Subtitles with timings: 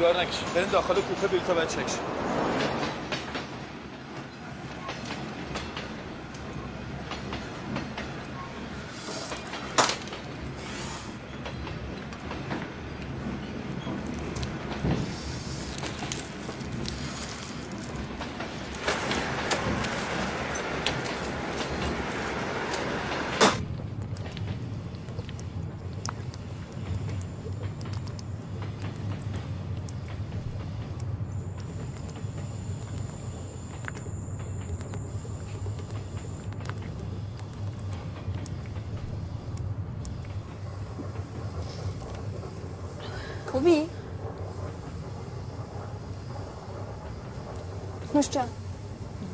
[0.00, 0.54] سیگار نکشید.
[0.54, 2.09] برین داخل کوپه و چک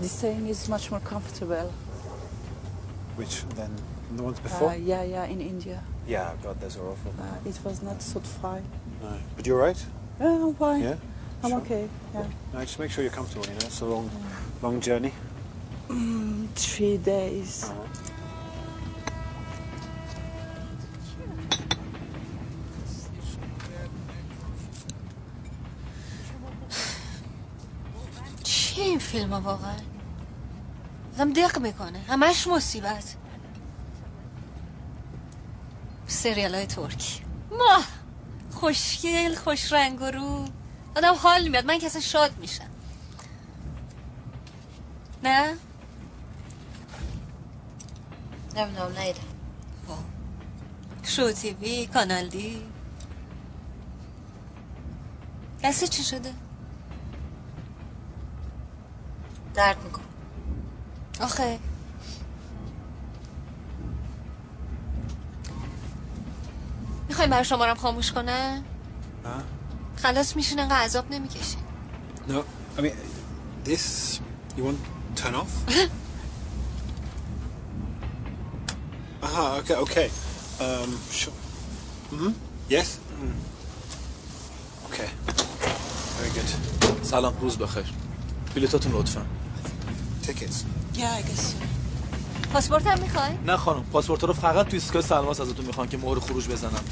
[0.05, 1.71] this train is much more comfortable.
[3.15, 3.71] Which than
[4.17, 4.75] the ones Uh, before?
[4.75, 5.83] yeah, yeah, in India.
[6.07, 7.11] yeah, God, those are awful.
[7.19, 8.63] Uh, it was not so fine.
[9.01, 9.13] No.
[9.35, 9.85] But you're right?
[10.19, 10.81] Yeah, I'm fine.
[10.83, 10.95] Yeah?
[11.43, 11.61] I'm Sure.
[11.61, 11.89] okay.
[12.13, 12.25] Yeah.
[12.53, 13.65] No, just make sure you're comfortable, you know?
[13.65, 14.09] It's a long,
[14.61, 15.13] long journey.
[15.89, 17.65] Mm, three days.
[28.43, 29.75] چیه این فیلم ها واقعا
[31.16, 31.98] آدم دق می‌کنه.
[31.98, 33.16] همش مصیبت.
[36.06, 37.82] سریال های ترکی ما
[38.52, 40.44] خوشگل خوش رنگ و رو.
[40.96, 42.70] آدم حال میاد من کسی شاد میشم.
[45.22, 45.56] نه؟
[48.56, 49.20] نمی‌دونم نیده
[51.02, 52.62] شو تیوی کانال دی.
[55.62, 56.32] کسی چی شده؟
[59.54, 60.05] درد میکن
[61.20, 61.58] آخه
[67.08, 68.64] می‌خوایم برای شما رم خاموش کنم
[69.24, 69.28] Huh?
[70.02, 71.60] خلاص میشین انقدر عذاب نمی‌کشین
[72.28, 72.32] No,
[72.78, 72.92] I mean,
[73.64, 74.20] this,
[74.56, 74.78] you want
[75.20, 75.52] turn off?
[79.26, 80.08] Aha, okay, okay.
[80.64, 80.90] Um,
[81.20, 81.32] sure.
[82.12, 82.32] Mm-hmm.
[82.74, 82.88] Yes?
[83.22, 83.36] Mm.
[84.88, 85.08] Okay.
[86.18, 86.50] Very good.
[87.02, 87.84] سلام روز بخیر
[88.54, 89.26] بلیطاتون لطفا
[90.26, 90.64] Tickets.
[90.94, 91.56] Yeah, I guess so.
[92.52, 96.18] پاسپورت هم می‌خوای؟ نه خانم پاسپورت رو فقط تو ایستگاه سلماس ازتون می‌خوان که مهر
[96.20, 96.84] خروج بزنم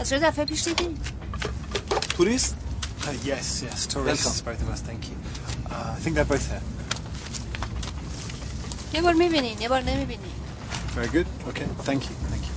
[0.00, 0.88] از چرا دفعه پیش دیدی؟
[2.16, 2.54] توریست
[3.02, 5.16] Uh, yes, yes, tourists, both of us, thank you.
[5.72, 6.62] Uh, I think they're both here.
[8.94, 10.32] یه بار می‌بینین یه بار نمی‌بینین
[10.96, 11.26] Very good.
[11.50, 12.52] Okay, thank you, thank you.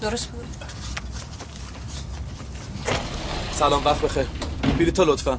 [0.00, 0.43] درست بود
[3.58, 4.26] سلام وقت بخیر.
[4.78, 5.38] بلیطا لطفا.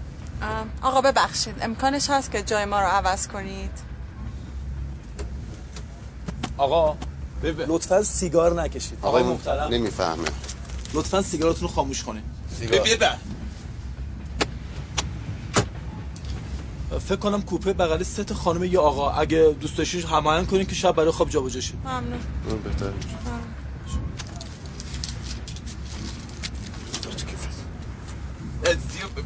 [0.82, 3.72] آقا ببخشید امکانش هست که جای ما رو عوض کنید؟
[6.58, 6.96] آقا
[7.44, 8.98] لطفا سیگار نکشید.
[9.02, 9.74] آقای محترم.
[9.74, 10.28] نمی‌فهمه.
[10.94, 12.24] لطفا سیگارتون رو خاموش کنید.
[12.60, 12.80] سیگار.
[12.80, 13.16] ببر
[17.00, 19.12] فکر کنم کوپه بغل سه تا خانم یا آقا.
[19.12, 22.20] اگه دوست داشتین هماهنگ کنین که شب برای خواب جابجا شه ممنون.
[22.50, 22.60] اون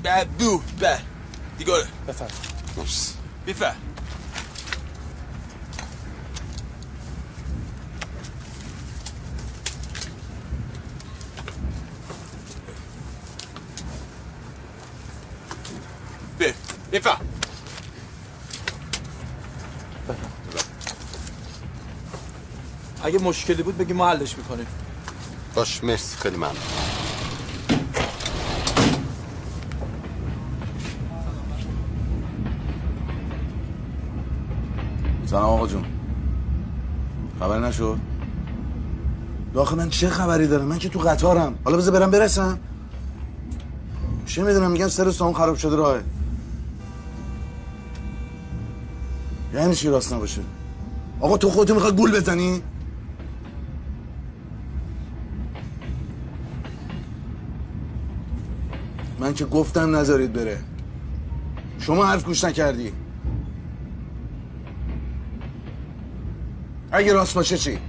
[0.10, 1.00] میشه بو به
[1.58, 2.28] دیگاره بفرم
[2.78, 3.14] مرسی
[3.48, 3.74] بفر
[16.38, 16.54] به
[16.92, 17.18] بفر
[23.04, 24.68] اگه مشکلی بود بگی ما حلش می‌کنیم.
[25.56, 26.99] باش مرسی خیلی ممنون.
[35.30, 35.84] سلام آقا جون.
[37.40, 37.98] خبر نشد؟
[39.54, 41.56] داخل من چه خبری دارم؟ من که تو قطارم.
[41.64, 42.60] حالا بذار برم برسم.
[44.26, 45.98] چه می‌دونم؟ میگن سر سامون خراب شده راه
[49.54, 50.42] یعنی چی راست نباشه؟
[51.20, 52.62] آقا تو خودتو می‌خواد گول بزنی؟
[59.20, 60.58] من که گفتم نذارید بره.
[61.80, 62.92] شما حرف گوش نکردی.
[67.00, 67.80] اگه راست باشه چی؟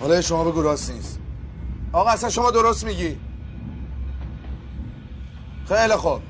[0.00, 1.20] حالا شما بگو راست نیست.
[1.92, 3.16] آقا اصلا شما درست میگی.
[5.68, 6.20] خیلی خوب.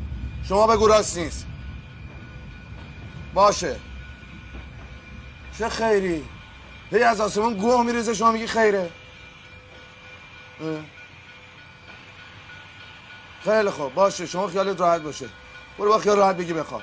[0.42, 1.46] شما بگو راست نیست.
[3.34, 3.76] باشه.
[5.58, 6.24] چه خیری؟
[6.90, 8.90] هی از آسمون گوه میریزه شما میگی خیره.
[13.44, 13.94] خیلی خوب.
[13.94, 14.26] باشه.
[14.26, 15.28] شما خیالت راحت باشه.
[15.78, 16.82] برو با خیال راحت بگی بخواب.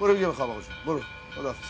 [0.00, 0.74] برو بگی بخواب آقا جون.
[0.86, 1.02] برو.
[1.36, 1.66] خداحافظ.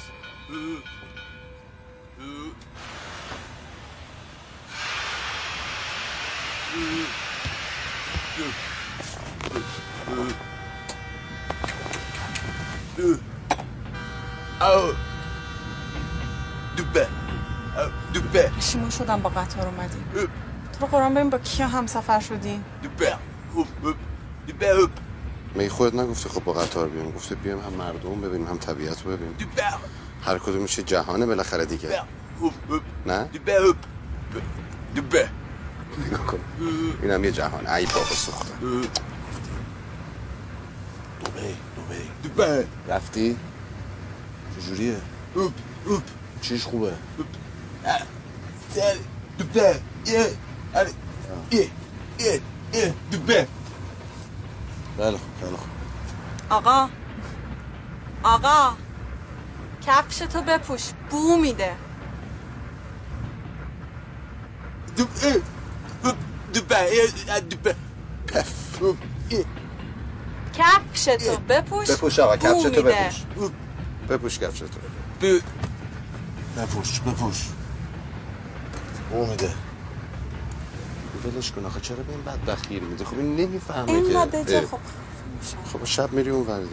[14.60, 14.94] او
[16.76, 17.08] دوبه.
[17.76, 18.48] او دوبه.
[18.58, 19.98] پشیمون شدم با قطار اومدی.
[20.80, 23.16] تو رو قرآن ببین با کیا همسفر شدی؟ دوبه
[23.54, 23.96] اوپ اوپ
[24.46, 24.90] دوبه اوپ
[25.54, 29.10] می خودت نگفتی خب با قطار بیام؟ گفته بیام هم مردم ببینیم هم طبیعت رو
[29.12, 29.36] ببینیم.
[29.38, 29.62] دوبه
[30.24, 32.02] هر کدوم میشه جهانه بالاخره دیگه.
[33.06, 33.76] نه؟ دوبه اوپ
[34.94, 35.28] دوبه.
[36.06, 36.40] نگاه کن.
[37.02, 37.66] اینم یه جهان.
[37.66, 38.54] ای بابا سوخته.
[41.24, 41.56] دوبی
[42.22, 43.36] دوبه رفتی؟
[44.56, 44.96] چجوریه؟
[45.34, 45.52] اوپ
[45.86, 46.02] اوپ
[46.40, 46.92] چیش خوبه؟
[49.38, 49.80] دوبه.
[50.06, 50.36] یه.
[50.74, 50.90] اره
[51.50, 51.70] یه
[52.18, 52.40] یه
[52.74, 53.46] یه دوبه
[54.96, 55.68] خیلی خوب خیلی خوب
[56.50, 56.88] آقا
[58.22, 58.76] آقا
[59.86, 61.76] کفش تو بپوش بو میده
[64.96, 65.42] دوبه
[66.54, 67.74] دوبه دوبه
[68.26, 68.96] پف اوپ
[69.30, 69.44] یه
[70.52, 72.82] کفش تو بپوش بپوش آقا بو کفشتو میده.
[72.82, 73.50] بپوش
[74.08, 74.66] بپوش کفشتو
[75.20, 75.40] بو
[76.56, 77.48] بپوش بپوش
[79.10, 79.54] او میده
[81.26, 84.66] ولش کن آخه چرا به این بدبخت گیر میده خب این نمی‌فهمه اینقدر که.
[84.66, 84.78] خب.
[85.72, 86.68] خب شب میری اون وردی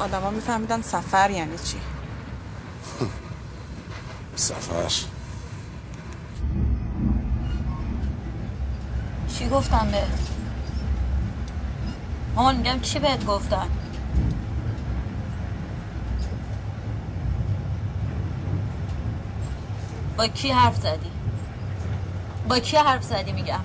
[0.00, 1.80] آدما میفهمیدن سفر یعنی چی؟
[4.36, 5.06] سفر.
[9.28, 10.28] چی گفتم بهت
[12.36, 13.68] مامان میگم چی بهت گفتم
[20.16, 21.21] با کی حرف زدی؟
[22.48, 23.60] با کی حرف زدی میگم؟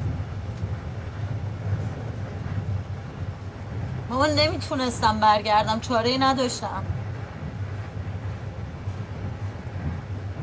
[4.09, 6.83] مامان نمی‌تونستم برگردم چاره ای نداشتم.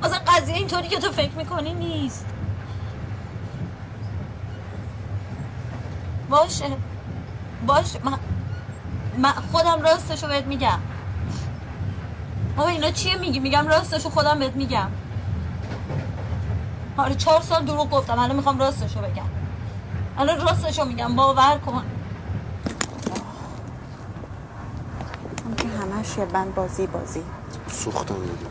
[0.02, 2.26] اصلا قضیه اینطوری که تو فکر می‌کنی نیست.
[6.30, 6.64] باشه.
[7.66, 7.98] باشه.
[8.04, 8.18] من,
[9.18, 10.78] من خودم راستشو بهت میگم.
[12.56, 14.88] بابا اینا چیه میگی؟ میگم راستشو خودم بهت میگم.
[16.96, 18.18] آره چهار سال دروغ گفتم.
[18.18, 19.28] الان می‌خوام راستشو بگم.
[20.18, 21.16] الان راستشو میگم.
[21.16, 21.84] باور کن.
[25.44, 27.22] اون که همش یه بند بازی بازی.
[27.68, 28.50] سوختم دیگه.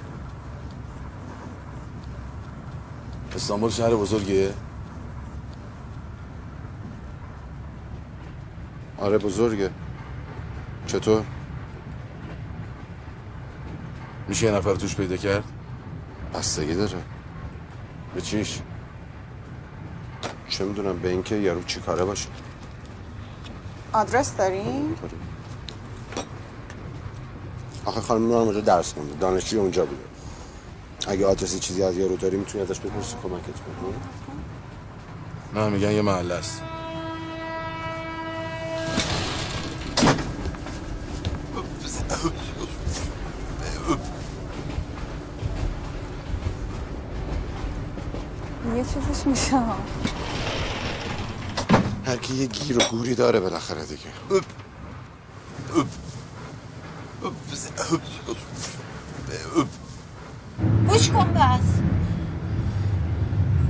[3.35, 4.53] استانبول شهر بزرگیه؟
[8.97, 9.69] آره بزرگه.
[10.87, 11.23] چطور؟
[14.27, 15.43] میشه یه نفر توش پیدا کرد؟
[16.33, 17.03] بستگی داره.
[18.15, 18.59] به چیش؟
[20.49, 22.29] چه می‌دونم به اینکه یارو چی کاره باشه.
[23.93, 24.63] آدرس داری؟
[27.85, 29.15] آخه خانم نورم اونجا درس خونده.
[29.15, 30.03] دانشجوی اونجا بوده.
[31.07, 33.93] اگه آدرسی چیزی از یارو داری می‌تونی ازش بپرسی کمکت کنه
[35.63, 36.61] نه میگن یه محله است.
[49.25, 49.59] میشه
[52.05, 54.01] هر کی یه گیر و گوری داره بالاخره دیگه.
[54.29, 54.45] اوپ.
[55.75, 55.87] اوپ.
[57.21, 57.33] اوپ.
[57.91, 58.37] اوپ.
[59.55, 59.67] اوپ.
[60.87, 61.79] گوش کن بس.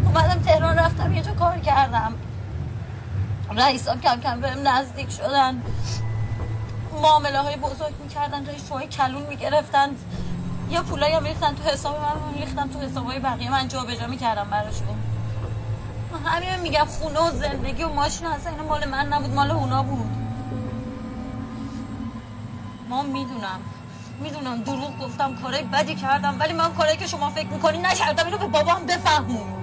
[0.06, 2.14] اومدم تهران رفتم یه جا کار کردم.
[3.58, 5.62] رئیسا کم کم بهم نزدیک شدن.
[7.02, 9.90] معامله های بزرگ می‌کردن رئیس های کلون می‌گرفتن.
[10.70, 13.96] یا پولایی هم ریختن تو حساب من ریختن تو حساب های بقیه من جا به
[13.96, 15.13] جا می‌کردم براشون.
[16.16, 20.10] همین میگم خونه و زندگی و ماشین اصلا اینا مال من نبود مال اونا بود.
[22.90, 23.60] ما می‌دونم
[24.20, 28.38] می‌دونم دروغ گفتم کارای بدی کردم ولی من کارایی که شما فکر می‌کنی نکردم اینو
[28.38, 29.63] به بابام بفهمون.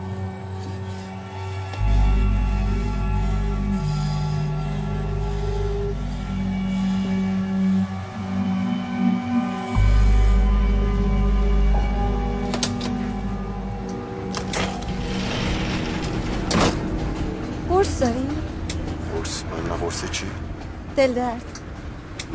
[21.00, 21.60] دل درد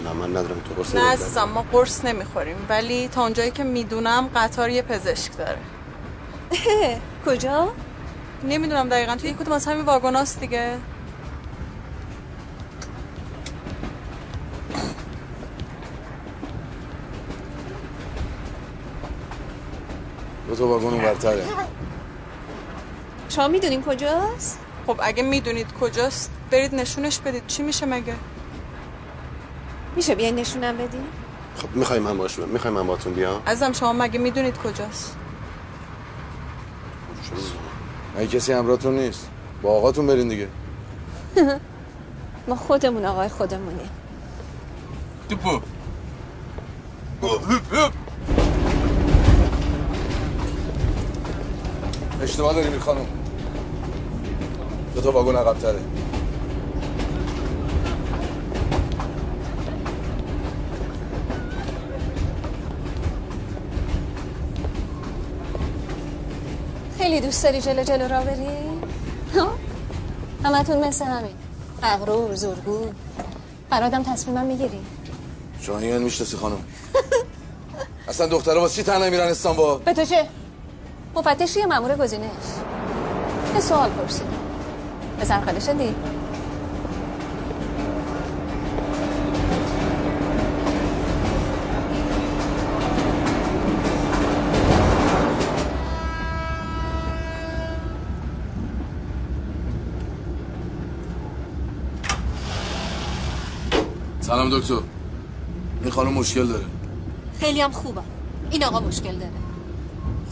[0.03, 1.11] نه من ندارم تو قرص نه.
[1.11, 5.57] عزیزم ما قرص نمی‌خوریم ولی تا اونجایی که می‌دونم قطار یه پزشک داره
[7.25, 7.67] کجا؟
[8.43, 10.77] نمی‌دونم دقیقا توی کدوم از همین واگناست دیگه
[20.47, 21.43] دو تا واگن برتره
[23.29, 28.13] شما می‌دونین کجاست؟ خب اگه می‌دونید کجاست برید نشونش بدید چی میشه مگه
[29.95, 31.03] میشه بیاین نشونم بدین؟
[31.57, 35.15] خب می‌خوای من باش می‌خوای من باتون بیام؟ عزیزم شما مگه می‌دونید کجاست؟
[38.17, 39.29] اگه کسی همراهتون نیست؟
[39.61, 40.47] با آقاتون برین دیگه.
[42.47, 43.89] ما خودمون آقای خودمونیم.
[45.29, 45.59] توپو.
[52.21, 53.05] اشتباه داری خانم.
[54.95, 55.79] دو تا واگن عقب تره
[67.05, 68.47] خیلی دوست داری جلو جلو را بری؟
[70.43, 71.35] همتون مثل همین.
[71.83, 72.85] اغرور زورگو
[73.69, 74.79] برادم تصمیمم می‌گیری.
[75.61, 76.57] شاهین می‌شناسی خانم.
[78.07, 80.27] اصلا دخترها واسه چی تنها میرن استانبول؟ به تو چه؟
[81.15, 82.29] مفتشی مامور گزینش؟
[83.55, 84.27] یه سوال پرسیدم
[85.19, 85.95] به سرخاله شدی؟
[104.59, 104.79] دکتر.
[105.81, 106.65] این خانم مشکل داره.
[107.39, 108.03] خیلی هم خوبم
[108.51, 109.31] این آقا مشکل داره.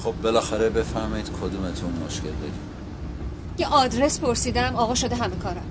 [0.03, 2.73] خب بالاخره بفهمید کدومتون مشکل دارید.
[3.57, 5.65] یه آدرس پرسیدم آقا شده همه کارم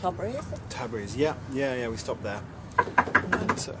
[0.00, 0.44] Tabriz?
[0.70, 2.40] Tabriz, yeah, yeah, yeah, we stopped there.
[2.78, 3.72] Uh,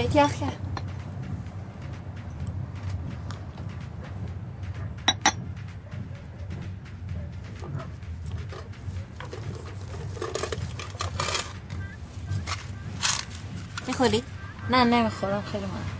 [0.00, 0.56] چایت یخ کرد
[13.86, 14.22] می‌خوری؟
[14.70, 15.99] نه نمی‌خورم خیلی من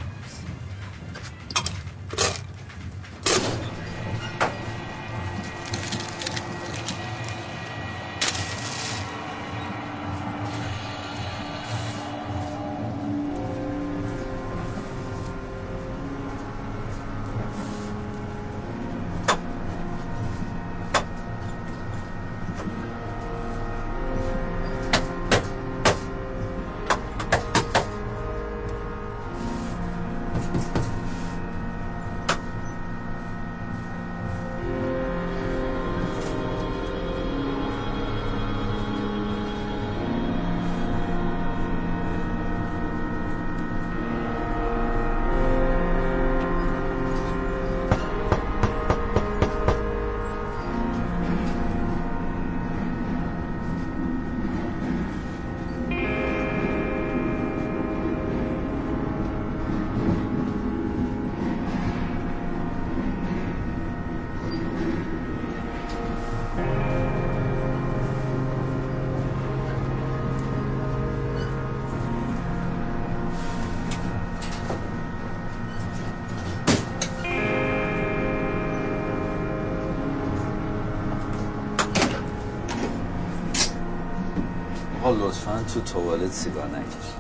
[85.74, 87.14] تو توالت سیگار نکش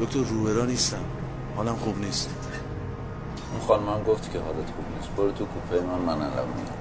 [0.00, 1.04] دکتر روبرا نیستم.
[1.56, 2.30] حالم خوب نیست.
[3.52, 5.08] اون خانم گفت که حالت خوب نیست.
[5.16, 6.77] برو تو کوپه من من الان میام.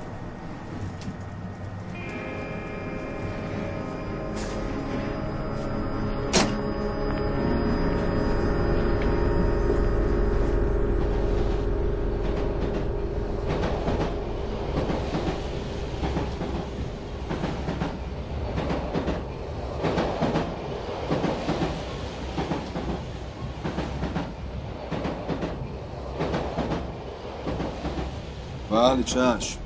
[28.78, 29.60] بله چشم.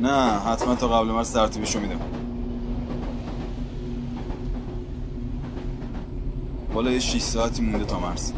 [0.00, 2.00] نه حتما تا قبل مرز ترتیبشو میدم.
[6.74, 8.32] بالا یه 6 ساعتی مونده تا مرز.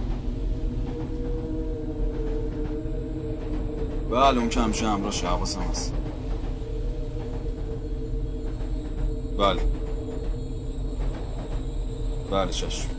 [4.11, 5.93] بله اون که همیشه همراهش حواسم هست.
[9.39, 9.61] بله.
[12.31, 12.94] بله چشم.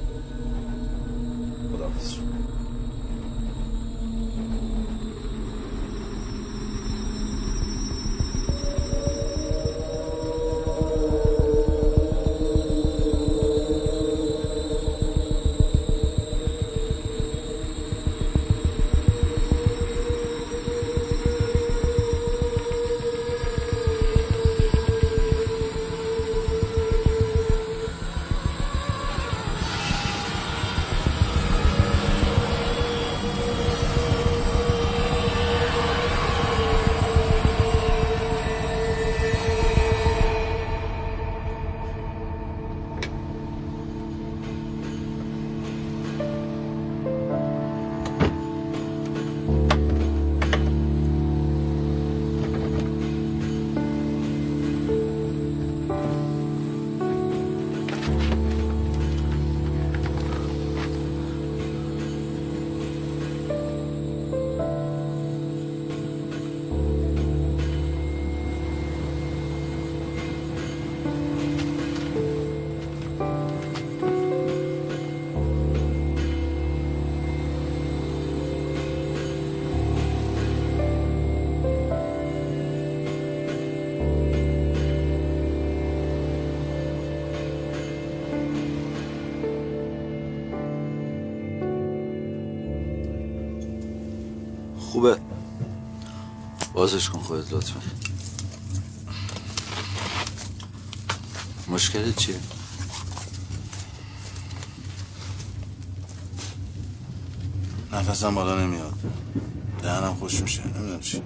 [97.25, 97.79] خودت لطفا.
[101.67, 102.39] مشکلت چیه؟
[107.93, 108.93] نفسم بالا نمیاد.
[109.83, 110.67] دهنم خوش میشه.
[110.67, 111.21] نمی‌دونم چی.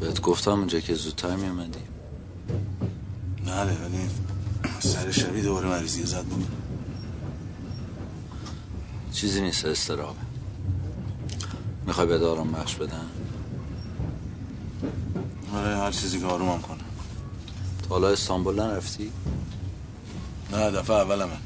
[0.00, 1.78] بهت گفتم اونجا که زودتر میامدی
[3.46, 4.08] بله ولی
[4.80, 6.48] سر شبی دوباره مریضی زد بود.
[9.12, 10.20] چیزی نیست استرابه
[11.86, 13.06] می‌خوای به دارم بخش بدن
[15.54, 16.78] آره هر چیزی که آرومم کنه.
[17.82, 19.12] تا حالا استانبول نرفتی؟
[20.52, 21.36] نه دفعه اولمه.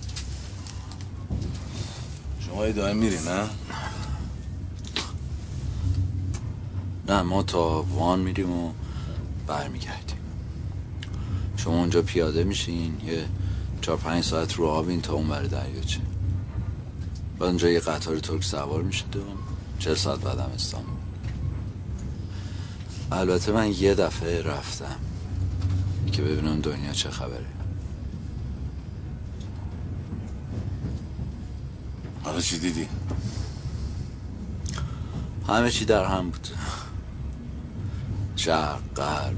[2.40, 3.48] شما یه دائم میری نه؟
[7.08, 8.72] نه ما تا وان میریم و
[9.46, 10.16] برمیگردیم.
[11.56, 13.24] شما اونجا پیاده میشین یه
[13.82, 16.00] چهار پنج ساعت رو آبین تا اون بر دریاچه
[17.38, 19.20] بعد اونجا یه قطار ترک سوار میشید و
[19.78, 21.01] چه ساعت بعدم استانبول.
[23.12, 24.96] البته من یه دفعه رفتم
[26.12, 27.46] که ببینم دنیا چه خبره
[32.25, 32.88] حالا چی دیدی؟
[35.48, 36.48] همه چی در هم بود
[38.37, 39.37] شرق غرب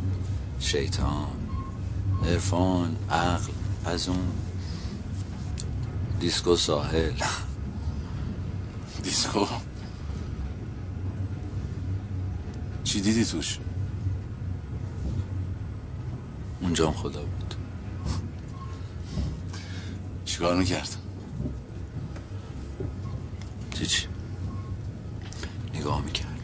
[0.60, 1.28] شیطان
[2.26, 3.52] عرفان عقل
[3.84, 4.32] از اون
[6.20, 7.12] دیسکو ساحل
[9.02, 9.46] دیسکو
[12.84, 13.58] چی دیدی توش؟
[16.64, 17.54] اونجام خدا بود
[20.24, 20.96] چیکار می‌کرد؟
[23.70, 24.06] چی
[25.74, 26.40] نگاه می‌کرد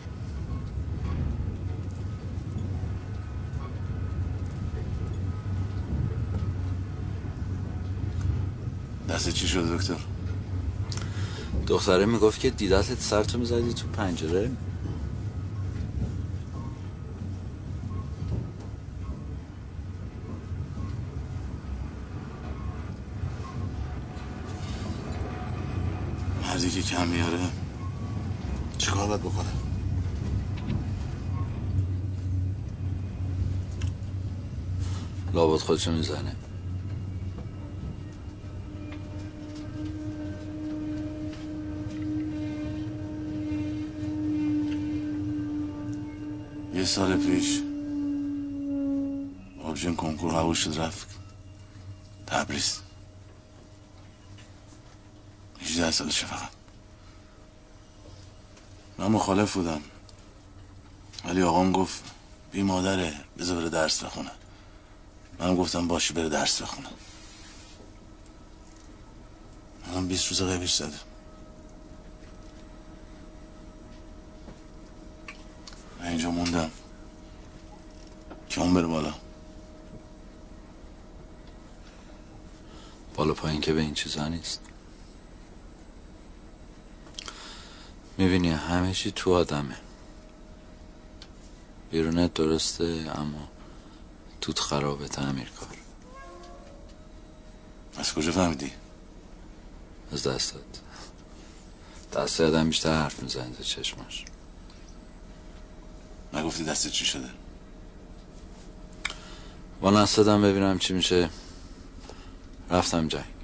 [9.09, 9.97] دست چی شد دکتر؟
[11.67, 14.51] دختره می‌گفت که دیدتت سرتو می‌زدی تو پنجره
[26.91, 27.39] کم میاره
[28.79, 29.49] چیکار باید بکنه؟
[35.35, 36.37] لابد خودشو می‌زنه.
[46.75, 47.61] یه سال پیش
[49.65, 51.19] آبجین کنکور قبول شد رفت.
[52.27, 52.81] تبریز.
[55.61, 56.60] 18 سالشه فقط.
[59.01, 59.81] من مخالف بودم.
[61.25, 62.05] ولی آقام گفت
[62.53, 64.31] بی مادره بذار بره درس بخونه.
[65.39, 66.89] من گفتم باشی بره درس بخونه.
[69.95, 70.93] من 20 روز قبیش زدم.
[76.01, 76.71] من اینجا موندم.
[78.49, 79.15] که اون بره بالا؟
[83.15, 84.70] بالا پایین که به این چیزا نیست.
[88.21, 89.77] می‌بینی همه چی تو آدمه.
[91.91, 93.49] بیرونت درسته اما
[94.41, 95.77] توت خرابه تعمیر کار.
[97.97, 98.73] از کجا فهمیدی؟
[100.13, 100.57] از دستت.
[102.13, 104.25] دست آدم بیشتر حرف می‌زنه تا چشماش.
[106.33, 107.29] نگفتی دستت چی شده؟
[109.81, 111.31] با نستدم ببینم چی میشه.
[112.71, 113.40] رفتم جنگ.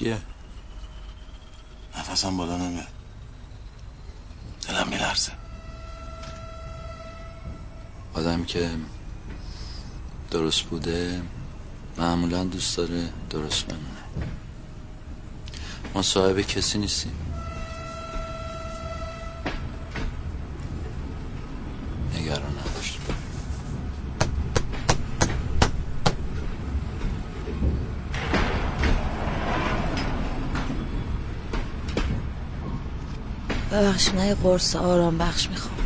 [0.00, 0.18] چیه؟
[1.98, 2.86] نفسم بالا نمیاد.
[4.68, 5.32] دلم میلرزه.
[8.14, 8.70] آدم که
[10.30, 11.22] درست بوده
[11.98, 14.26] معمولا دوست داره درست بمونه.
[15.94, 17.12] ما صاحب کسی نیستیم
[22.14, 22.98] نگران نباش
[34.18, 35.79] یه قرص آرام بخش می‌خوام.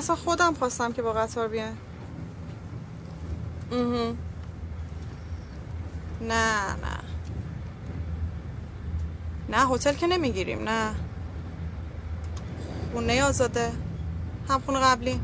[0.00, 1.76] اصلا خودم خواستم که با قطار بیان.
[6.20, 7.00] نه نه.
[9.48, 10.94] نه هتل که نمی‌گیریم نه.
[12.92, 13.72] خونه آزاده.
[14.48, 15.20] هم خونه قبلی.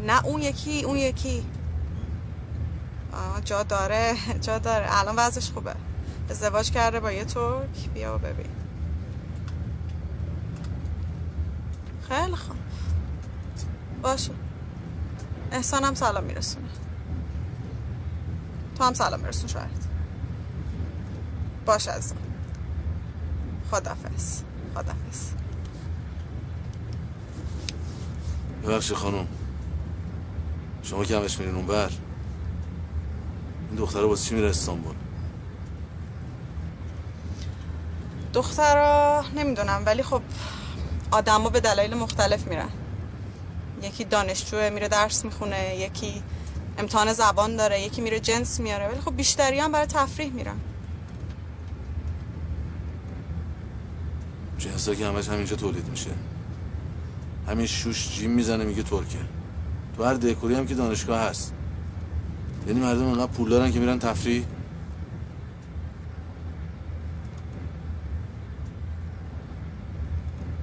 [0.00, 1.46] نه اون یکی اون یکی.
[3.12, 4.14] آه جا داره
[4.46, 4.86] جا داره.
[4.88, 5.74] الان وضعش خوبه.
[6.30, 7.88] ازدواج کرده با یه ترک.
[7.94, 8.50] بیا و ببین
[12.08, 12.56] خیلی خوب
[14.02, 14.32] باشه
[15.60, 16.68] احسان هم سلام میرسونه.
[18.78, 19.84] تو هم سلام میرسون شاید.
[21.66, 22.16] باشه عزیزم.
[23.70, 24.42] خدافز
[24.74, 25.30] خدافز
[28.64, 29.26] ببخشید خانم.
[30.82, 31.90] شما که همش میرین اونور؟
[33.68, 34.94] این دختره واسه چی میره استانبول؟
[38.34, 40.22] دخترا نمی‌دونم ولی خب
[41.10, 42.68] آدما به دلایل مختلف میرن.
[43.82, 46.22] یکی دانشجوه میره درس می‌خونه یکی
[46.78, 50.56] امتحان زبان داره یکی میره جنس میاره ولی خب بیشتری هم برای تفریح میرن.
[54.58, 56.10] جنسا که همش همینجا تولید میشه.
[57.48, 59.18] همین شوش جیم می‌زنه میگه ترکه
[59.96, 61.54] تو هر دکوری هم که دانشگاه هست.
[62.66, 64.44] یعنی مردم انقدر پول دارن که میرن تفریح.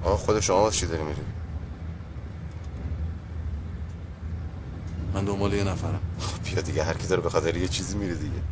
[0.02, 1.20] آقا خود شما واسه چی داری میری
[5.14, 6.00] من دنبال یه نفرم.
[6.18, 8.42] خب بیا دیگه هر کی داره به خاطر یه چیزی میره دیگه.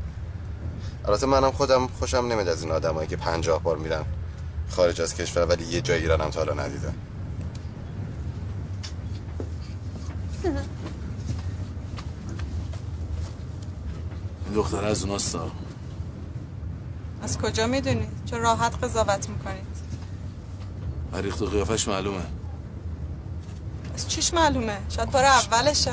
[1.05, 4.05] البته منم خودم خوشم نمیاد از این آدمایی که پنجاه بار میرن
[4.70, 6.94] خارج از کشور ولی یه جای ایران هم تا حالا ندیدن
[14.44, 15.50] این دختر از اوناستا
[17.22, 19.76] از کجا می‌دونید چون راحت قضاوت می‌کنید.
[21.14, 22.22] ریخت و قیافش معلومه.
[23.94, 25.90] از چیش معلومه؟ شاید بار اولشه.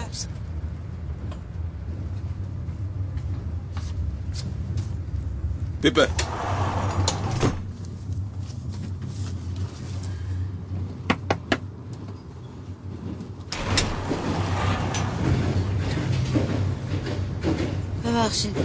[5.83, 6.07] بیبه
[18.05, 18.57] ببخشید.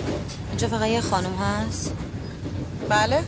[0.48, 1.92] اینجا فقط یه خانم هست؟
[2.88, 3.22] بله.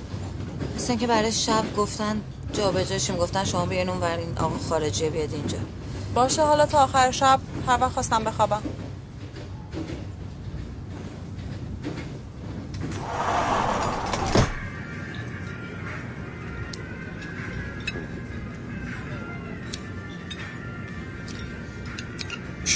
[0.77, 2.21] مثل که برای شب گفتن
[2.53, 5.59] جا به جاشیم گفتن شما بیاین اون این آقا خارجی بیاد اینجا.
[6.15, 8.63] باشه حالا تا آخر شب هر وقت خواستم بخوابم.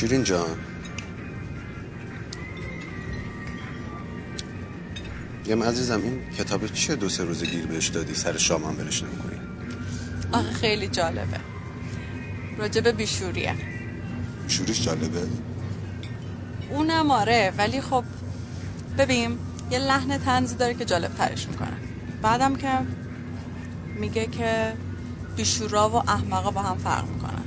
[0.04, 0.58] شیرین جان.
[5.46, 9.02] یم عزیزم این کتاب چیه دو سه روز گیر بهش دادی؟ سر شام هم برش
[9.02, 9.40] نمی‌کنی.
[10.32, 11.40] آخه خیلی جالبه.
[12.58, 13.54] راجب بیشوریه.
[14.48, 15.26] شورش جالبه؟
[16.70, 18.04] اونم آره ولی خب
[18.98, 19.38] ببین
[19.70, 21.76] یه لحن تنزی داره که جالب ترش می‌کنه.
[22.22, 22.68] بعدم که
[24.00, 24.72] میگه که
[25.36, 27.44] بیشورا و احمقا با هم فرق می‌کنن.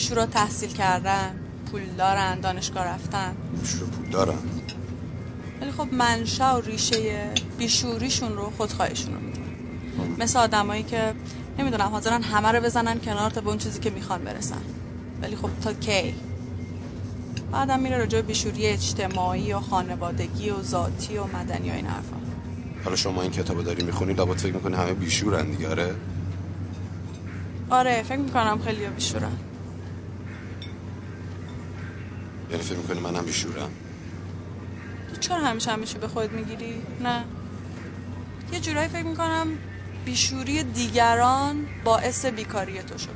[0.00, 1.34] بیشورا تحصیل کردن
[1.70, 3.34] پول دارن دانشگاه رفتن.
[3.60, 4.38] بیشورا پول دارن.
[5.60, 10.16] ولی خب منشا و ریشه بیشوریشون رو خودخواهشون رو می‌دونن.
[10.18, 11.14] مثل آدمایی که
[11.58, 14.62] نمی‌دونم حاضرن همه رو بزنن کنار تا به اون چیزی که می‌خوان برسن.
[15.22, 16.14] ولی خب تا کی؟
[17.52, 22.16] بعدم میره راجع بیشوری اجتماعی و خانوادگی و ذاتی و مدنی و این حرفا.
[22.84, 25.94] حالا شما این کتابو داری می‌خونی لابد فکر می‌کنی همه بیشورن دیگه آره؟
[27.70, 29.32] آره فکر می‌کنم خیلی بیشورن.
[32.50, 33.70] یعنی فکر می‌کنی منم بیشورم؟
[35.20, 37.24] چرا همیشه همیشه به خود می‌گیری؟ نه.
[38.52, 39.46] یه جورایی فکر می‌کنم
[40.04, 43.14] بیشوری دیگران باعث بیکاری تو شده.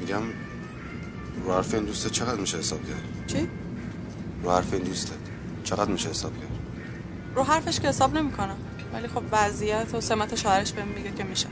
[0.00, 0.22] میگم
[1.44, 3.48] رو حرف این دوسته چقدر میشه حساب کرد؟ چی؟
[4.42, 5.12] رو حرف این دوسته
[5.64, 6.50] چقدر میشه حساب کرد؟
[7.34, 8.56] رو حرفش که حساب نمی‌کنم.
[8.92, 11.46] ولی خب وضعیت و سمت شوهرش بهم میگه که میشه.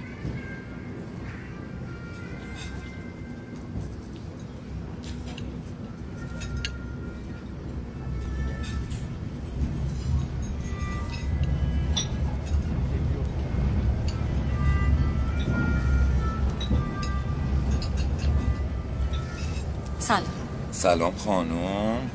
[20.79, 22.11] سلام خانم.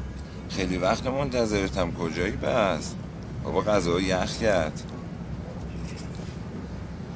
[0.49, 1.91] خیلی وقت منتظرتم.
[1.91, 2.93] کجایی بس؟
[3.43, 4.81] بابا غذا یخ کرد.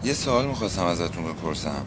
[0.04, 1.86] یه سوال می‌خواستم ازتون بپرسم.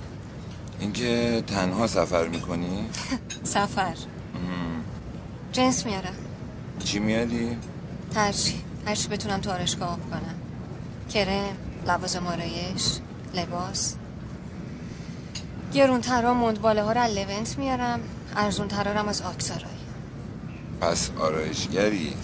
[0.80, 2.85] اینکه تنها سفر می‌کنی؟
[3.45, 3.95] سفر.
[5.53, 6.14] جنس میارم
[6.85, 7.57] چی میادی؟
[8.14, 10.35] هرچی هرچی بتونم تو آرشگاه آب کنم.
[11.11, 11.57] کرم
[11.87, 12.99] لوازم آرایش
[13.35, 13.95] لباس.
[15.72, 18.01] گرون ترا مندباله ها رو لونت میارم.
[18.37, 19.70] ارزون ترا هم از آکسارای
[20.81, 22.14] پس آرایشگری؟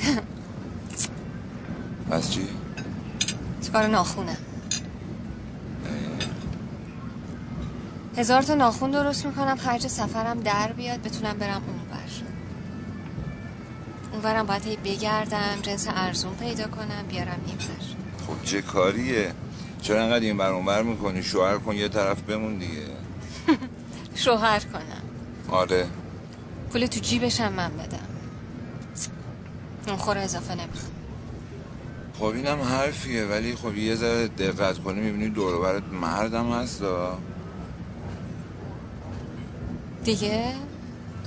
[2.10, 2.48] پس چی؟
[3.72, 4.36] کار ناخونم
[8.16, 11.86] هزار تا ناخون درست می‌کنم خرج سفرم در بیاد بتونم برم اونور.
[14.12, 17.66] اونورم باید هی بگردم جنس ارزون پیدا کنم بیارم این بر
[18.26, 19.32] خب چه کاریه؟
[19.82, 22.86] چرا انقدر این بر اون بر می‌کنی؟ شوهر کن یه طرف بمون دیگه.
[24.14, 24.95] شوهر کنم.
[25.48, 25.86] آره.
[26.70, 27.98] پول تو جیبشم من بدم.
[29.88, 30.92] اون خوره اضافه نمی‌خوام.
[32.18, 37.18] خب اینم حرفیه ولی خب یه ذره دقت کنی می‌بینی دور برت مردم هست دا.
[40.04, 40.52] دیگه؟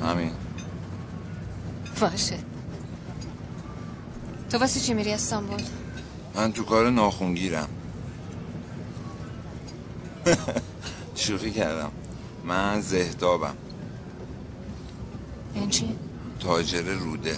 [0.03, 0.31] همین.
[2.01, 2.37] باشه.
[4.49, 5.61] تو واسه چی میری استانبول؟
[6.35, 7.67] من تو کار ناخونگیرم.
[11.15, 11.91] شوخی کردم.
[12.45, 13.55] من زهدابم.
[15.53, 15.95] این چی؟
[16.39, 17.37] تاجر روده.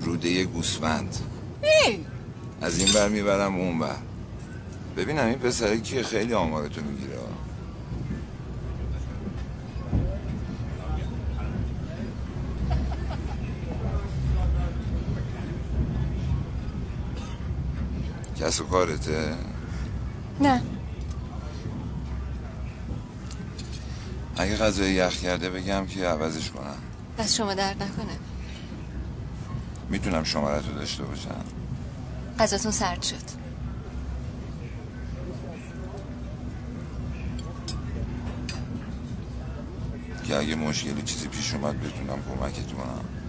[0.00, 1.16] روده گوسفند.
[2.62, 3.96] از این بر می‌برم اون بر.
[4.96, 7.10] ببینم این پسره که خیلی آمارتو می‌گیره.
[18.40, 19.34] کس و کارته؟
[20.40, 20.62] نه.
[24.40, 26.76] اگه غذای یخ کرده بگم که عوضش کنم.
[27.18, 28.18] دست شما درد نکنه.
[29.90, 31.44] می‌تونم شماره تو داشته باشم.
[32.38, 33.16] غذاتون سرد شد.
[40.24, 43.19] که اگه مشکلی چیزی پیش اومد بتونم کمکت کنم.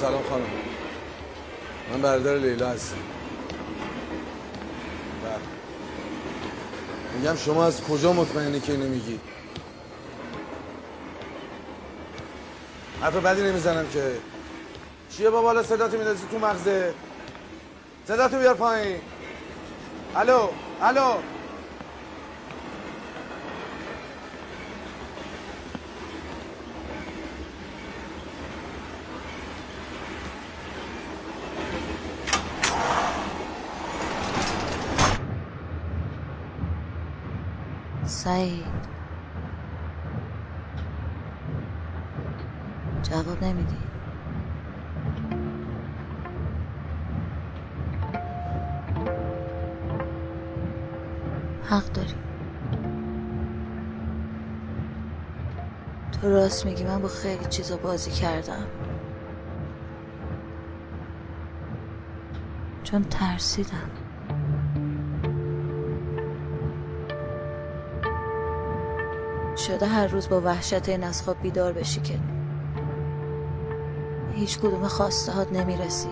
[0.00, 0.46] سلام خانم.
[1.92, 2.96] من برادر لیلا هستم.
[5.24, 5.38] بله.
[7.18, 9.20] میگم شما از کجا مطمئنی که اینو میگی؟
[13.00, 14.12] حرف بدی نمی‌زنم که.
[15.10, 16.94] چیه با بالا صداتو میدازی تو مغزه؟
[18.08, 19.00] صداتو بیار پایین.
[20.16, 20.48] الو
[20.82, 21.14] الو.
[38.26, 38.66] سعید.
[43.02, 43.76] جواب نمیدی.
[51.62, 52.14] حق داری.
[56.12, 58.66] تو راست میگی من با خیلی چیزا بازی کردم.
[62.82, 64.05] چون ترسیدم.
[69.66, 72.18] شده هر روز با وحشت این از خواب بیدار بشی که
[74.32, 76.08] هیچ کدوم خواسته هات نمی‌رسی.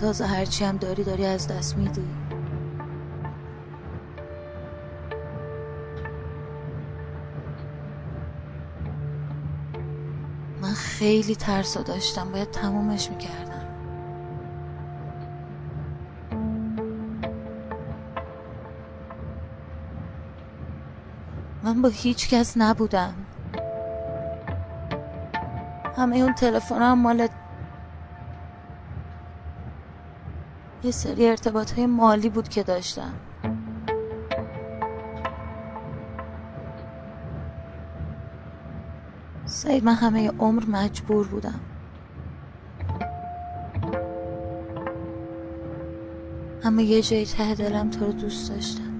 [0.00, 2.04] تازه هرچی هم داری داری از دست میدی.
[10.62, 12.32] من خیلی ترسا داشتم.
[12.32, 13.51] باید تمومش می‌کردم.
[21.72, 23.14] من با هیچ کس نبودم.
[25.96, 27.28] همه اون تلفن هم مال
[30.82, 33.14] یه سری ارتباط های مالی بود که داشتم.
[39.44, 41.60] سعید من همه عمر مجبور بودم.
[46.64, 48.91] اما یه جایی ته دلم تو رو دوست داشتم.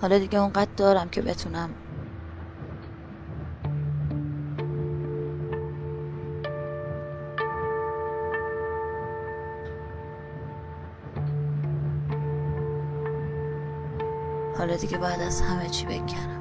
[0.00, 1.70] حالا دیگه اونقدر دارم که بتونم.
[14.58, 16.39] حالا دیگه بعد از همه چی بکنم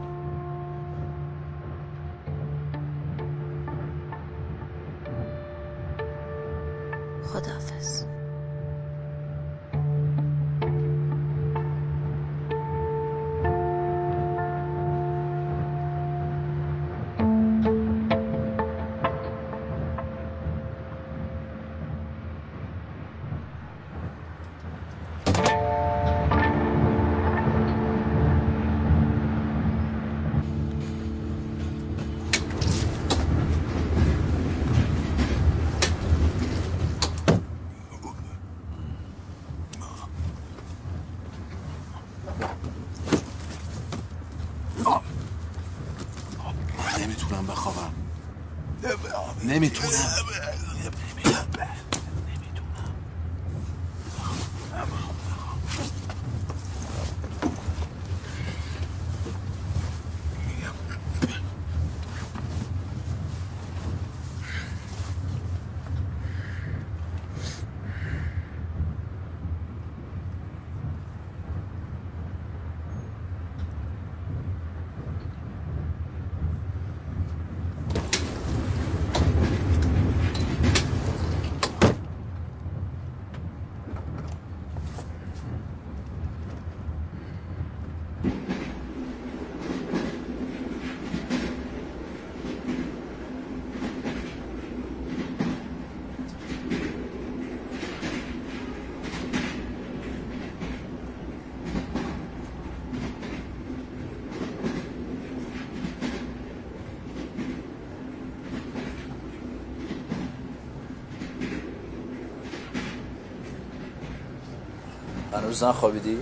[115.39, 116.17] هنوز نخوابیدی؟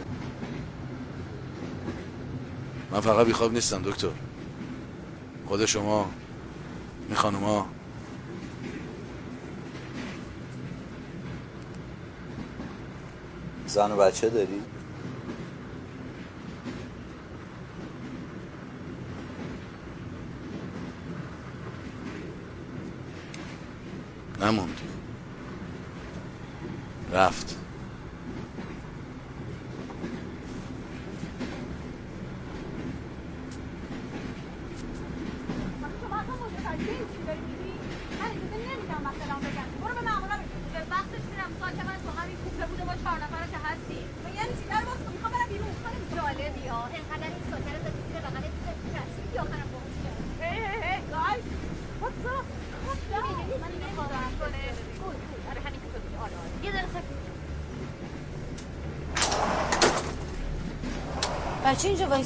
[2.92, 4.10] من فقط بیخواب نیستم دکتر
[5.46, 6.10] خود شما
[7.10, 7.70] می خانوما
[13.68, 14.62] زن و بچه داری؟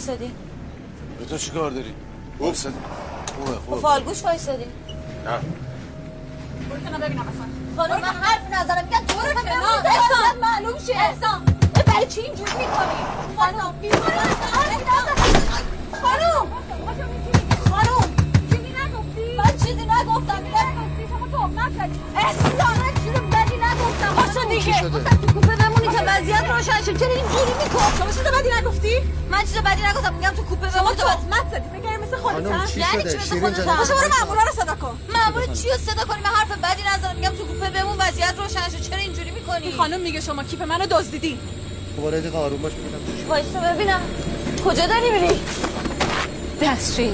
[0.02, 0.32] وایسادی
[1.20, 1.94] به تو چی کار داری؟
[2.40, 2.76] وایسادی
[3.36, 4.66] خوبه با خوبه فالگوش وایسادی
[5.26, 5.40] نه.
[29.62, 32.80] چیز بدی نگفتم میگم تو کوپه شما بمون تا تهمت زدی بگم مثل خودت چی
[32.80, 34.26] یعنی؟ چی مثل خودت باشه برو وایسا.
[34.26, 34.98] مامورا رو صدا کن.
[35.14, 38.70] مامور چی رو صدا کنی من حرف بدی نزدم میگم تو کوپه بمون وضعیت روشن
[38.70, 41.40] شه چرا اینجوری می‌کنی؟ این خانم میگه شما کیف منو دزدیدی
[41.98, 44.02] خب آره دیگه آروم باش ببینم تو وایسا ببینم.
[44.66, 45.40] کجا داری میری؟
[46.62, 47.14] دستشویی.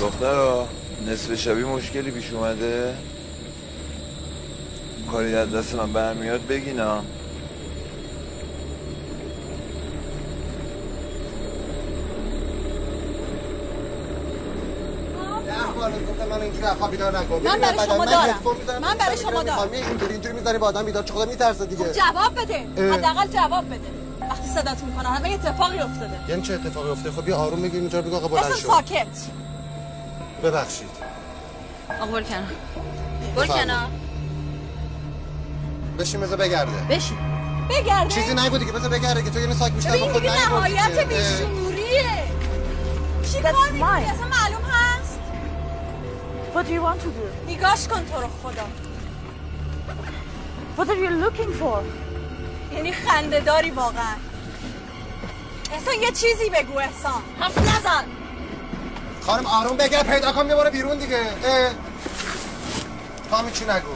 [0.00, 0.68] دخترا
[1.08, 2.94] نصف شبی مشکلی پیش اومده.
[5.12, 7.02] کاری از دست من برمیاد بگینا.
[16.30, 17.40] من اینجوری از خواب بیدار نکن.
[17.44, 18.82] من برای شما دارم.
[18.82, 19.70] من برای شما دارم.
[19.72, 22.92] اینجوری اینجوری می‌ذاری با آدم بیدار چه خدا میترسه دیگه؟ جواب بده.
[22.92, 23.90] حداقل جواب بده.
[24.20, 26.20] وقتی صدات می‌کنه همه اتفاقی افتاده.
[26.28, 28.68] یعنی چه اتفاقی افتاده؟ خب بیا آروم بگیر اینجا بگو آقا بلند شو.
[28.68, 29.06] ساکت.
[30.42, 30.88] ببخشید.
[32.02, 32.42] آقا برو کنار.
[33.36, 33.46] برو.
[33.46, 33.86] کنار.
[35.98, 36.72] بشین بذار بگرده.
[36.90, 37.16] بشین.
[37.70, 38.14] بگرده.
[38.14, 40.56] چیزی نگو دیگه بذار بگرده که تو یعنی ساک بیشتر با خود دیگه نگو.
[40.56, 41.08] نهایت.
[41.08, 42.24] بیشوریه
[43.32, 44.59] چی کار می‌کنی؟ اصلا معلوم
[46.60, 47.52] What do you want to do?
[47.52, 48.66] نگاش کن تو رو خدا.
[50.76, 51.82] What are you looking for?
[52.74, 54.14] یعنی خنده داری واقعا.
[55.72, 57.22] احسان یه چیزی بگو احسان.
[57.40, 58.04] حرف نزن.
[59.20, 61.16] خانم آروم بگه پیدا کن میباره بیرون دیگه.
[61.44, 61.72] اه.
[63.30, 63.94] خانم چی نگو؟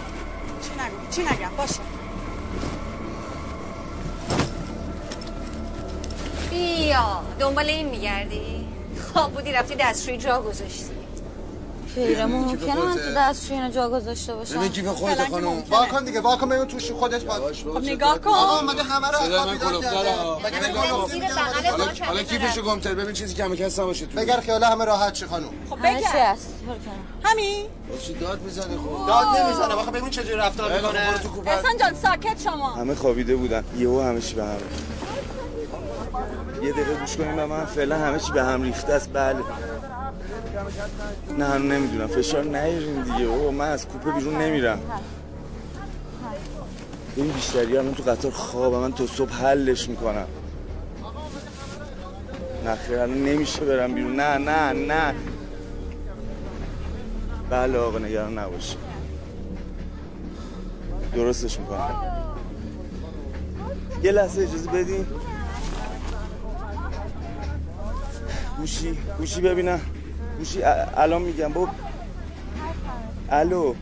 [0.63, 1.81] چی نگو؟ چی نگم؟ باشه.
[6.51, 8.69] بیا دنبال این میگردی؟
[9.13, 10.94] خواب بودی رفتی دستشویی جا گذاشتی.
[11.95, 16.21] غیر ممکنه من تو دستشویی اینو جا گذاشته باشم؟ ببین کیف خودت خانم؟ واکن دیگه
[16.21, 18.31] واکن ببین توش خودت باش خب نگاه کن.
[18.31, 20.15] آقا اومده همه رو خواب من کلوفتره.
[22.07, 22.95] حالا کیفشو گمتر.
[22.95, 25.49] ببین چیزی کمی کس نباشه تو بگر خیال همه راحت شه خانم.
[25.71, 26.37] خب همه چی کنار.
[27.23, 27.67] همین.
[28.03, 29.75] چی داد می‌زنی خب؟ داد نمی‌زنه.
[29.75, 30.87] واخه ببین چجوری رفتار خوب،
[31.37, 31.51] می‌کنه.
[31.51, 32.71] احسان جان ساکت شما.
[32.71, 33.65] همه خوابیده بودن.
[33.77, 34.57] یهو همه چی به هم
[36.63, 39.13] یه دقیقه گوش کنیم من فعلا همه چی به هم ریخته است.
[39.13, 39.39] بله.
[41.39, 42.07] نه نمی‌دونم.
[42.07, 43.27] فشار نیارین دیگه.
[43.27, 44.79] بابا من از کوپه بیرون نمیرم.
[47.17, 50.27] این بیشتری الان تو قطار خوابم من تا صبح حلش می‌کنم.
[52.65, 54.21] نه الان نمیشه برم بیرون.
[54.21, 55.15] نه نه نه.
[57.51, 58.77] بله آقا نگران نباشه
[61.15, 62.03] درستش می‌کنم.
[64.03, 65.07] یه لحظه اجازه بدین.
[68.59, 69.81] گوشی گوشی ببینم.
[70.39, 70.63] گوشی
[70.95, 71.73] الان میگم بابا.
[73.29, 73.75] الو.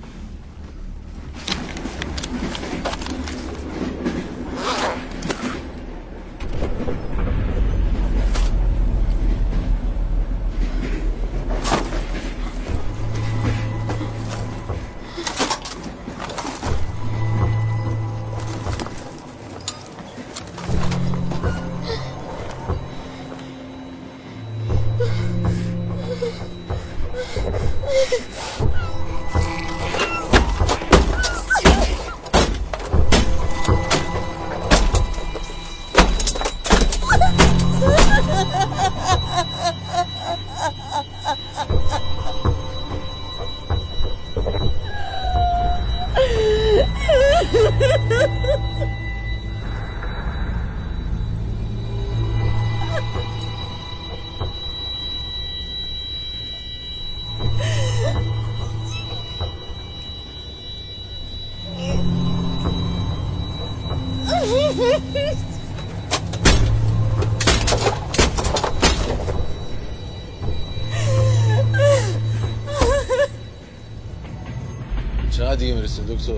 [76.12, 76.32] دکتر.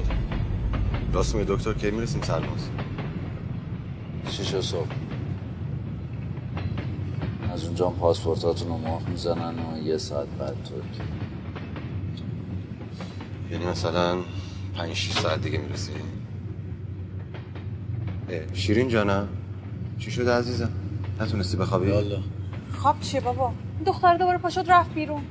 [1.12, 2.68] راست می دکتر کی می‌رسیم؟ سلماس
[4.30, 4.86] شیش صبح؟
[7.52, 11.08] از اونجا هم پاسپورتاتون رو ماه می‌زنن و یه ساعت بعد ترکی
[13.50, 14.18] یعنی مثلا
[14.74, 15.94] پنج شیش ساعت دیگه می‌رسیم.
[18.52, 19.28] شیرین جانم
[19.98, 20.70] چی شده عزیزم؟
[21.20, 22.22] نتونستی بخوابی؟ یالا
[22.72, 23.52] خواب چیه بابا؟
[23.86, 25.22] دختر دوباره پاشد رفت بیرون.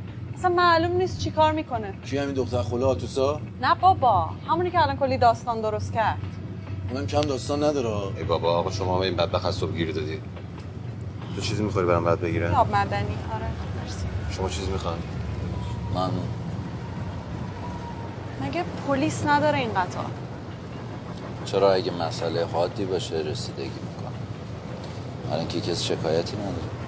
[0.43, 1.93] اصلا معلوم نیست چی کار می‌کنه.
[2.05, 6.17] کی همین دختر خلا آتوسا؟ نه بابا همونی که الان کلی داستان درست کرد.
[6.89, 8.17] اونم کم داستان نداره.
[8.17, 10.21] ای بابا آقا شما به این بدبخت از صبح گیر دادی.
[11.35, 13.17] تو چیزی می‌خوری برام بعد بگیره آب مدنی.
[13.33, 13.47] آره
[13.83, 14.05] مرسی.
[14.31, 14.97] شما چیزی می‌خوان؟
[15.91, 16.27] ممنون.
[18.41, 20.05] مگه پلیس نداره این قطار؟
[21.45, 24.15] چرا اگه مسئله حادی باشه رسیدگی می‌کنه؟
[25.31, 26.82] الان که کسی شکایتی نداره.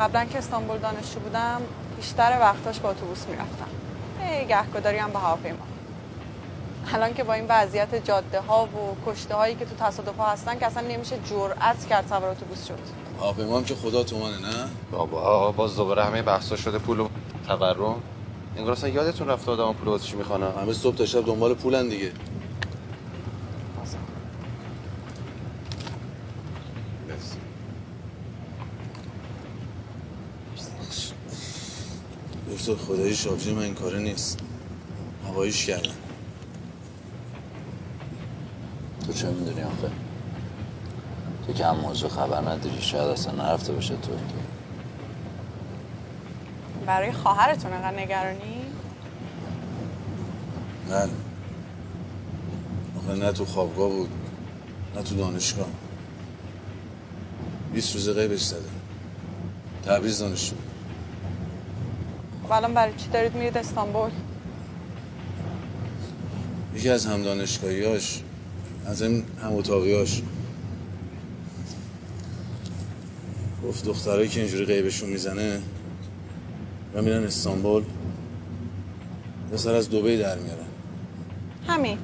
[0.00, 1.60] قبلا که استانبول دانشجو بودم
[1.96, 3.68] بیشتر وقتاش با اتوبوس می‌رفتم.
[4.20, 5.58] ای گهگداری هم با هواپیما.
[6.92, 10.58] الان که با این وضعیت جاده ها و کشته هایی که تو تصادف ها هستن
[10.58, 12.78] که اصلا نمیشه جرأت کرد سوار اتوبوس شد.
[13.20, 17.08] هواپیما هم که خدا تومنه نه؟ بابا باز دوباره همه بحثا شده پول و
[17.48, 18.02] تورم.
[18.56, 20.46] انگار اصلا یادتون رفته آدم پول واسه چی می‌خوانه.
[20.60, 22.12] همه صبح تا شب دنبال پولن دیگه.
[32.50, 34.38] دکتر خدایی شابجی من این کاره نیست.
[35.26, 35.94] هواییش کردن.
[39.06, 39.90] تو چه می‌دونی آخه؟
[41.46, 44.18] تو که هم موضوع خبر نداری شاید اصلا نرفته باشه ترکیه
[46.86, 48.62] برای خواهرتون انقدر نگرانی؟
[50.90, 51.08] نه.
[52.98, 54.10] آخه نه تو خوابگاه بود
[54.96, 55.66] نه تو دانشگاه.
[57.72, 58.68] 20 روز غیبش زده.
[59.84, 60.67] تبریز دانشجو بود.
[62.52, 64.10] الان برای چی دارید میرید استانبول؟
[66.74, 68.22] یکی از هم دانشگاهیاش
[68.86, 70.22] از این هم اتاقیاش
[73.64, 75.60] گفت دخترایی که اینجوری غیبشون می‌زنه
[76.94, 77.82] و میرن استانبول
[79.52, 80.66] پسر از دوبی در میارن.
[81.68, 81.98] همین.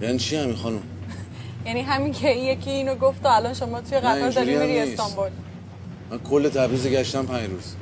[0.00, 0.82] یعنی چی همین خانم؟
[1.66, 4.80] یعنی همین که یکی اینو گفت و الان شما توی قطار داری میری.
[4.80, 5.30] استانبول.
[6.10, 7.74] من کل تبریز گشتم پنج روز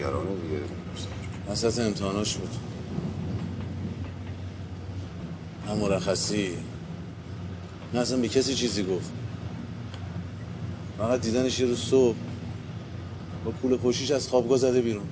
[0.00, 0.62] نگرانه دیگه
[1.50, 2.56] وسط امتحاناش بود
[5.66, 6.50] نه مرخصی.
[7.94, 9.10] نه اصلا به کسی چیزی گفت.
[10.98, 12.16] فقط دیدنش یه روز صبح
[13.44, 15.06] با پول پشیش از خوابگاه زده بیرون.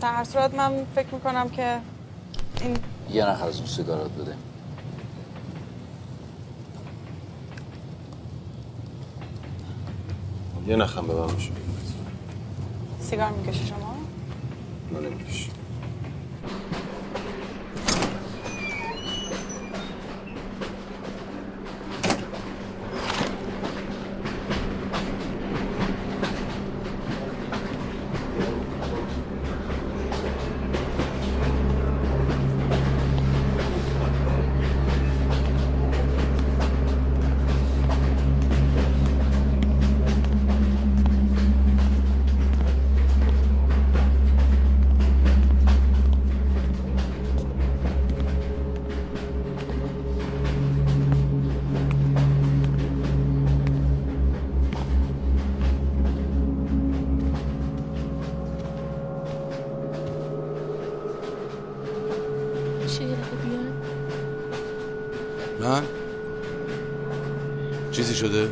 [0.00, 1.78] در هر صورت من فکر می‌کنم که
[2.60, 2.76] این
[3.10, 4.34] یه نخ از اون سیگارات بده
[10.66, 11.50] یه نخم به من میشه
[13.00, 13.89] سیگار می‌کشی شما؟
[14.90, 15.59] من نمی‌کشم
[65.60, 65.88] من
[67.90, 68.50] چیزی شده؟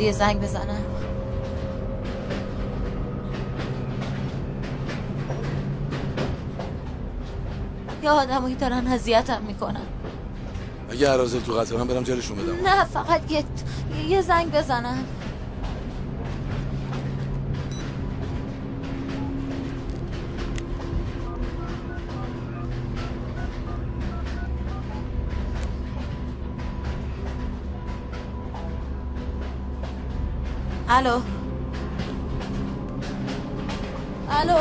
[0.00, 0.84] یه زنگ بزنم
[8.02, 9.86] یا آدمایی دارن اذیتم می‌کنن.
[10.90, 12.68] اگه عرازل تو قطارم برم جلشون بدم.
[12.68, 13.44] نه فقط یه
[14.08, 15.04] یه زنگ بزنم
[31.00, 31.20] الو
[34.30, 34.58] الو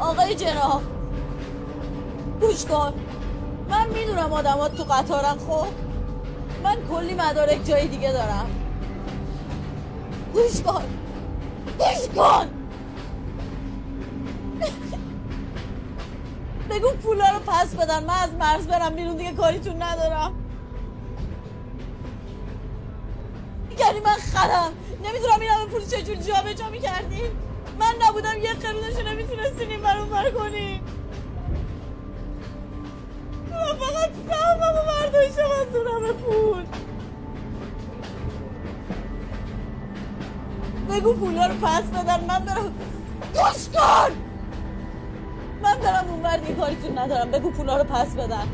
[0.00, 0.82] آقای جناب.
[2.40, 2.92] گوش کن
[3.70, 5.66] من می‌دونم آدمات تو قطارن خب؟
[6.64, 8.46] من کلی مدارک جای دیگه دارم.
[10.32, 10.84] گوش کن
[11.78, 12.48] گوش کن
[16.70, 18.04] بگو پولا رو پس بدن.
[18.04, 20.37] من از مرز برم بیرون دیگه کاریتون ندارم.
[41.62, 42.74] پس بدن من برم.
[43.34, 44.12] گوش کن!
[45.62, 47.30] من برم اون دیگه کاریتون ندارم.
[47.30, 48.48] بگو پولا رو پس بدن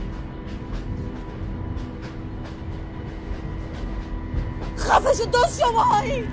[4.78, 6.28] خفش دوست شما هایی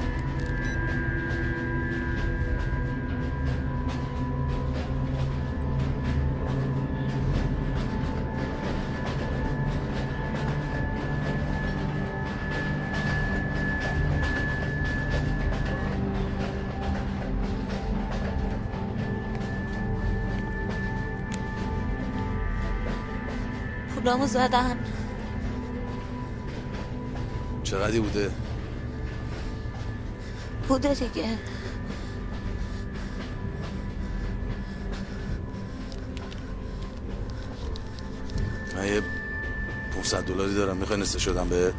[24.01, 24.79] پولامو زدن.
[27.63, 28.31] چقدی بوده؟
[30.67, 31.27] بوده دیگه.
[38.75, 39.01] من یه
[39.95, 41.73] 500 دلاری دارم می‌خوای نصف شدم بهت؟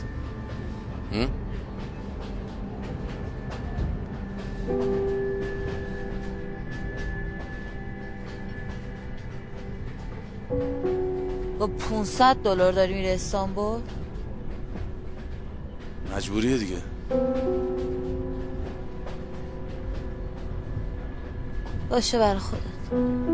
[12.13, 13.81] 100 دلار داری میره استانبول؟
[16.17, 16.77] مجبوریه دیگه.
[21.91, 23.32] باشه برای خودت.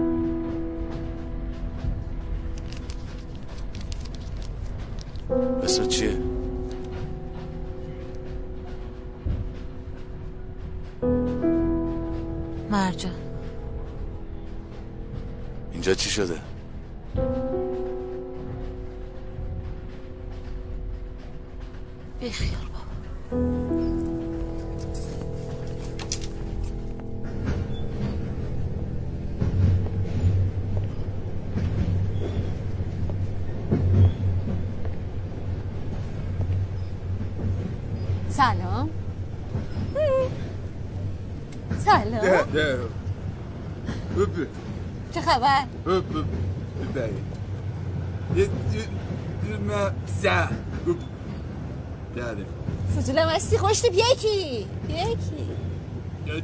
[53.85, 55.49] بیا یکی یکی.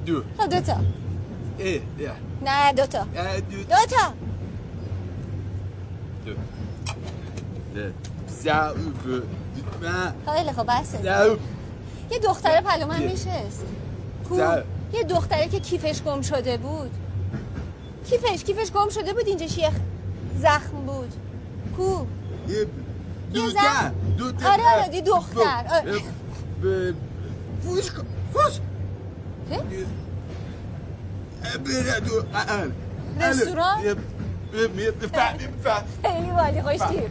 [0.06, 0.22] دو.
[0.38, 0.72] خب دوتا
[1.60, 2.12] اه ja
[2.44, 3.06] نه دوتا
[3.50, 4.14] دو دوتا
[6.24, 6.32] دو
[9.82, 11.02] ما خیلی خب بسه.
[11.02, 11.36] سا
[12.10, 13.64] یه دختر پلومن میشست.
[14.28, 14.64] کو؟ زن.
[14.92, 16.90] یه دختره که کیفش گم شده بود.
[18.06, 19.70] کیفش کیفش گم شده بود اینجا یه
[20.38, 21.12] زخم بود.
[21.76, 22.06] کو؟
[23.34, 23.52] دو زن.
[23.52, 23.90] تا.
[24.18, 25.82] دو تا آره آره یه دختر.
[27.68, 27.80] آره.
[27.80, 28.60] فوش کن فوش
[29.50, 29.86] چه؟
[31.58, 32.72] بره دو الان
[33.20, 33.82] رستوران؟
[34.52, 37.10] بفهمی بفهمی خیلی والی خوشتیر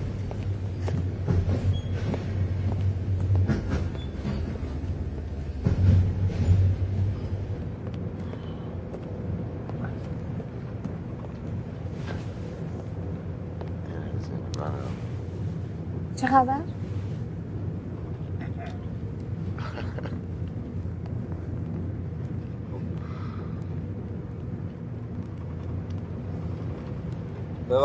[16.15, 16.72] چه خبر؟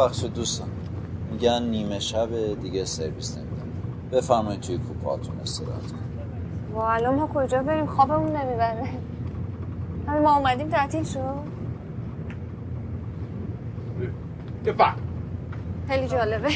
[0.08, 0.68] ببخشید دوستان.
[1.32, 3.72] میگن نیمه شب دیگه سرویس نمیدن
[4.12, 6.74] بفرمایید توی کوپاتون استراحت کنید.
[6.74, 8.88] وا الان ما کجا بریم؟ خوابمون نمی‌بره.
[10.06, 11.20] همین ما اومدیم تعطیل شد
[14.66, 14.92] دفع
[15.88, 16.48] خیلی جالبه.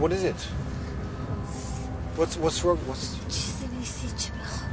[0.00, 0.40] What, is it?
[2.16, 2.78] What's what's wrong?
[2.88, 4.70] What's چیزی نیستی چی بخواب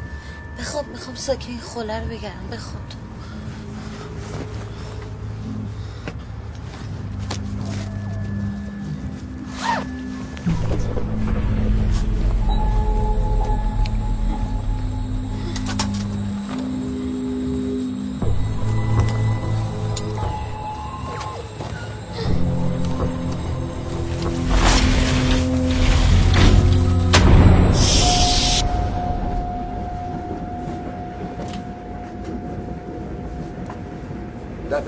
[0.60, 3.07] بخواب می‌خوام ساکه این خوله رو بگرم بخواب دفعه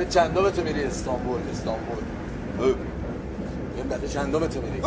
[0.09, 2.03] چندم تو میری استانبول؟ استانبول.
[3.77, 4.81] این دفعه چندم تو میری؟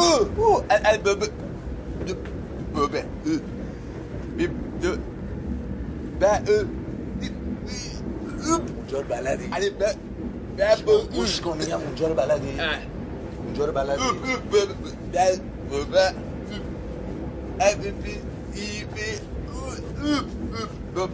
[8.76, 9.48] اونجا رو بلدی؟
[11.14, 12.60] گوش کن میگم اونجا رو بلدی؟
[13.44, 14.02] اونجا رو بلدی؟
[20.94, 21.08] بابا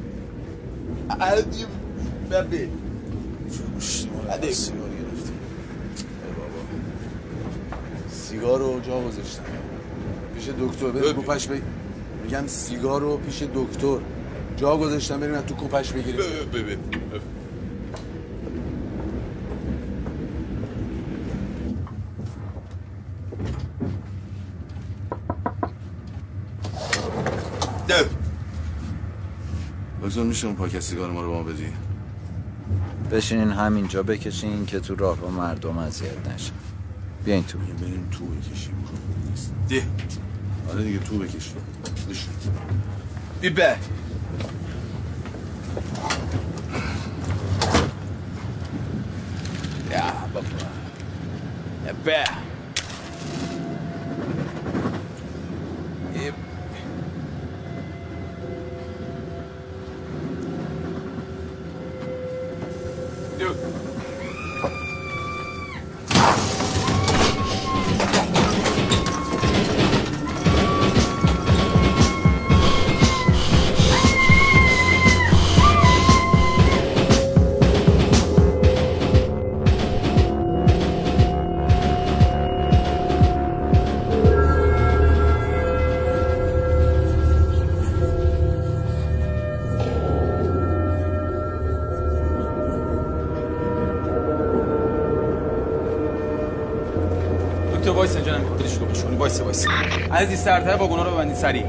[4.53, 5.33] سیگار گرفتی.
[6.03, 6.61] ای بابا.
[8.11, 9.43] سیگار رو جا گذاشتم.
[10.35, 11.63] پیش دکتر بریم کوپش بگیر.
[12.25, 13.99] میگم سیگار رو پیش دکتر.
[14.57, 16.21] جا گذاشتم بریم تو کوپش بگیریم.
[30.09, 31.73] دکتر میشه اون پاکت سیگار ما رو با ما بدی.
[33.13, 36.53] بشینین همینجا بکشین که تو راه رو مردم اذیت نشن.
[37.25, 37.59] بیاین تو.
[37.59, 38.75] بریم تو بکشیم.
[39.69, 39.83] ده
[40.73, 41.53] آره دیگه تو بکش
[42.11, 42.31] بشین.
[43.41, 43.77] بیبه
[49.91, 50.03] یا
[50.35, 50.47] بابا.
[51.87, 52.25] یا به.
[100.13, 101.65] عزیز سرتای واگونا رو ببندید سریع.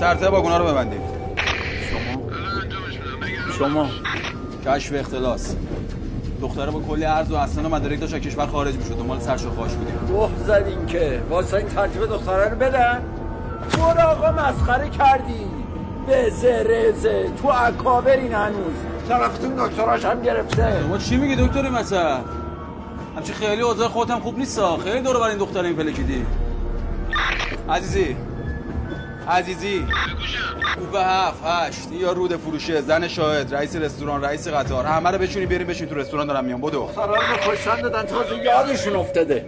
[0.00, 1.00] سرتای واگونا رو ببندید
[1.90, 2.22] شما؟
[3.58, 3.88] شما.
[4.66, 5.54] کشف اختلاس.
[6.40, 8.96] دختره با کلی عرض و اسناد و مدارک داشت کشور خارج می‌شد.
[8.96, 9.94] دنبال سرش و خواهش بودیم.
[10.08, 11.22] گوه زدین که.
[11.30, 13.02] واسه این ترتیب دختره رو بدن.
[13.72, 15.46] برو آقا مسخره کردی.
[16.08, 18.74] بزه رزه تو اکابرین هنوز.
[19.08, 20.80] طرفتون دکتراش هم گرفته.
[20.82, 22.20] شما چی میگی دکتر مثلا
[23.16, 26.26] همچی خیلی اوضاع خودم خوب نیست خیلی دور بر این دختر این پلکیدی
[27.68, 28.16] عزیزی.
[29.28, 29.86] عزیزی.
[30.78, 31.88] او به هفت هشت.
[31.92, 32.80] یا رود فروشه.
[32.80, 34.86] زن شاهد رئیس رستوران رئیس قطار.
[34.86, 36.60] همه رو بچونی بریم بشین تو رستوران دارم میام.
[36.60, 36.80] بدو.
[36.80, 38.02] دخترها رو کشتن دادن.
[38.02, 39.46] تازه یادشون افتاده.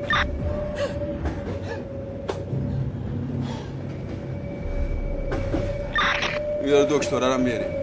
[6.64, 7.79] بیا دکتره رو بیاریم.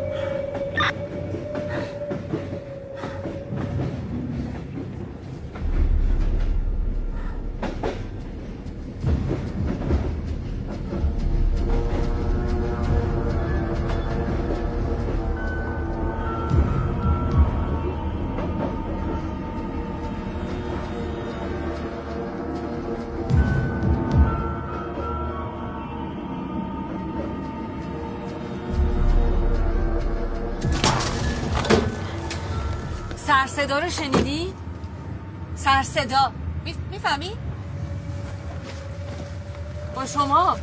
[33.67, 34.53] سرصدا رو شنیدی؟
[35.55, 36.31] سرصدا
[36.91, 37.31] می‌فهمی؟
[39.95, 40.57] با شما.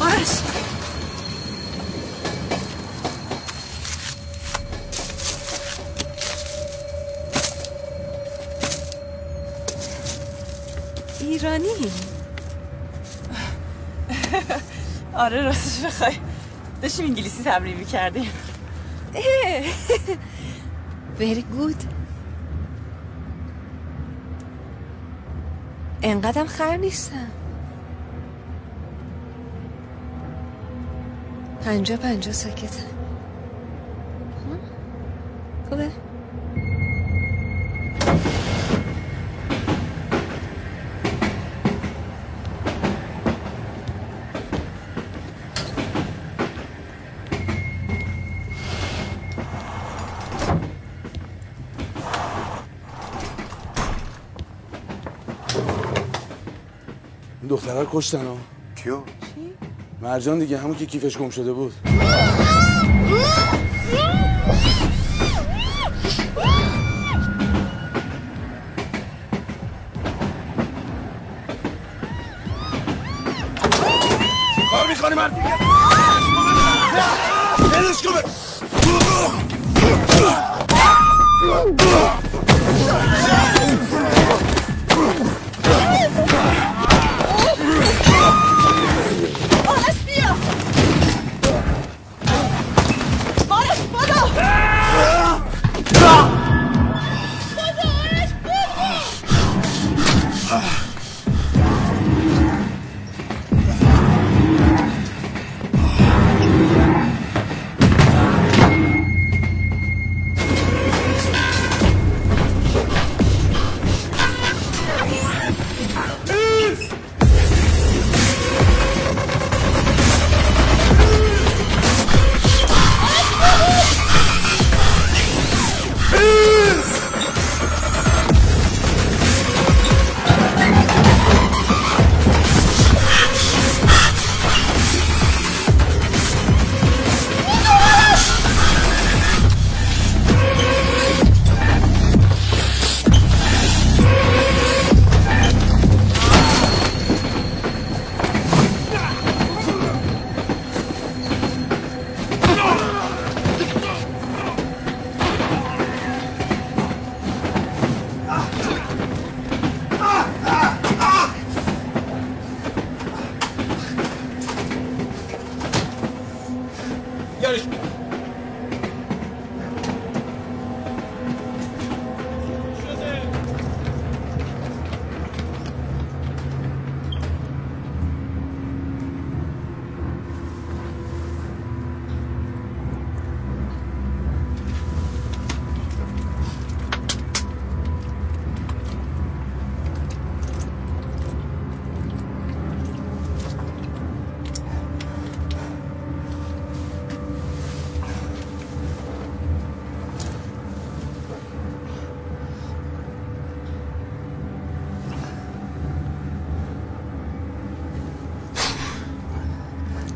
[0.00, 0.38] آرش
[11.20, 11.92] ایرانی؟
[15.14, 16.16] آره راستش بخوای.
[16.82, 18.30] داشتیم انگلیسی تمرین می‌کردیم.
[21.18, 21.84] Very good.
[26.02, 27.30] انقدرم خر نیستم.
[31.64, 32.94] پنجا پنجا ساکتم.
[35.68, 35.90] خوبه؟
[57.84, 58.36] رو کشتن ها
[58.76, 58.98] کیو؟
[60.02, 61.72] مرجان دیگه همون که کیفش گم شده بود.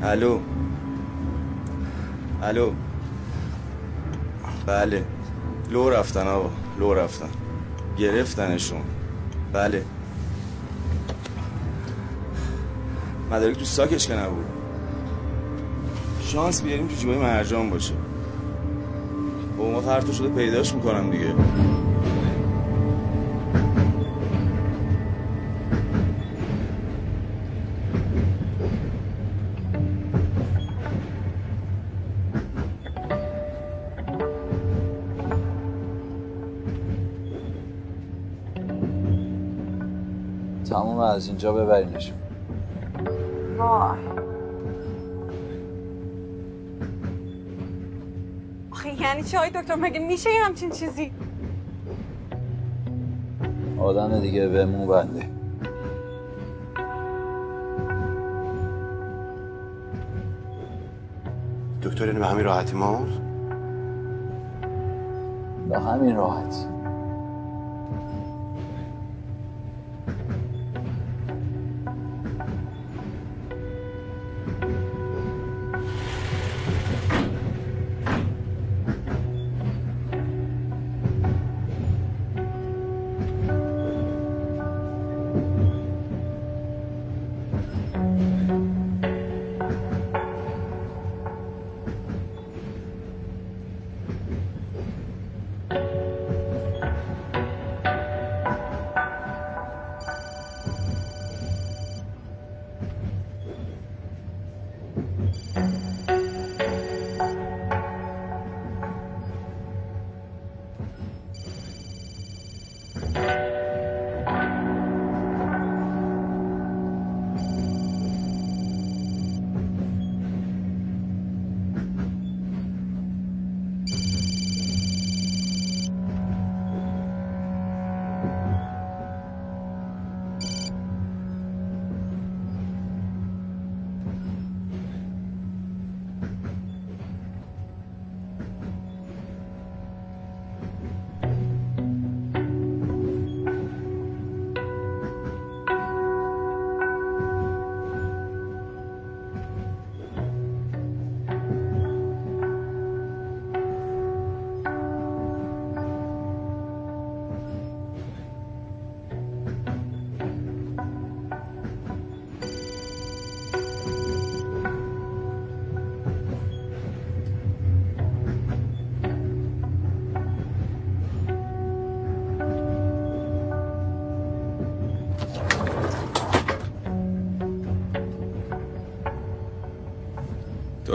[0.08, 0.40] الو.
[2.42, 2.72] الو.
[4.66, 5.04] بله.
[5.70, 6.50] لو رفتن آقا.
[6.78, 7.28] لو رفتن.
[7.98, 8.80] گرفتنشون.
[9.52, 9.84] بله.
[13.30, 14.44] مدارک تو ساکش که نبود.
[16.20, 17.94] شانس بیاریم تو جیبای مرجان باشه.
[19.58, 21.34] با ما پرتو شده پیداش می‌کنم دیگه.
[41.18, 42.16] از اینجا ببرینشون.
[43.58, 43.98] وای.
[48.70, 51.12] آخه یعنی چی آقای دکتر؟ مگه میشه یه همچین چیزی؟
[53.80, 55.28] آدم دیگه به مو بنده.
[61.82, 63.08] دکتر اینو به همین راحتی مرد
[65.68, 66.77] به همین راحتی.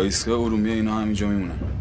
[0.01, 1.72] ایستگاه ارومیه اینا همینجا میمونن.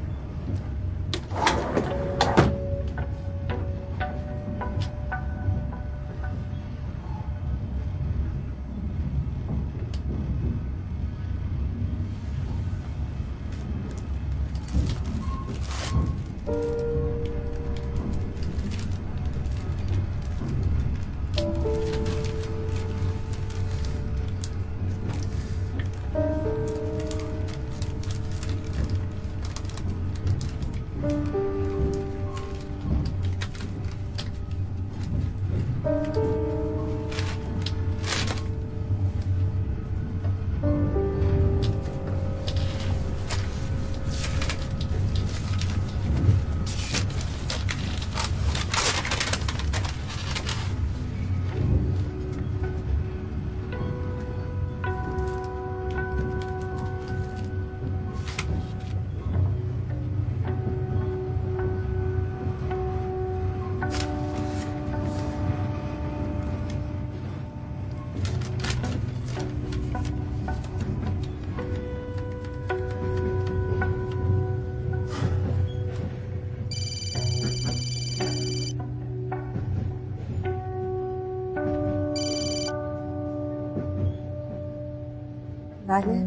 [85.92, 86.26] بله.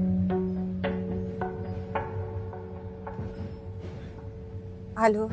[4.98, 5.30] الو.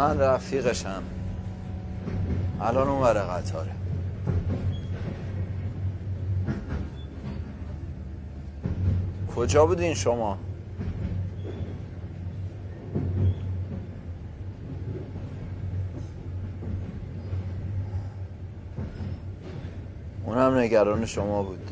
[0.00, 1.02] من رفیقشم.
[2.60, 3.70] الان اون ور قطاره.
[9.36, 10.38] کجا بودین شما؟
[20.24, 21.70] اونم نگران شما بود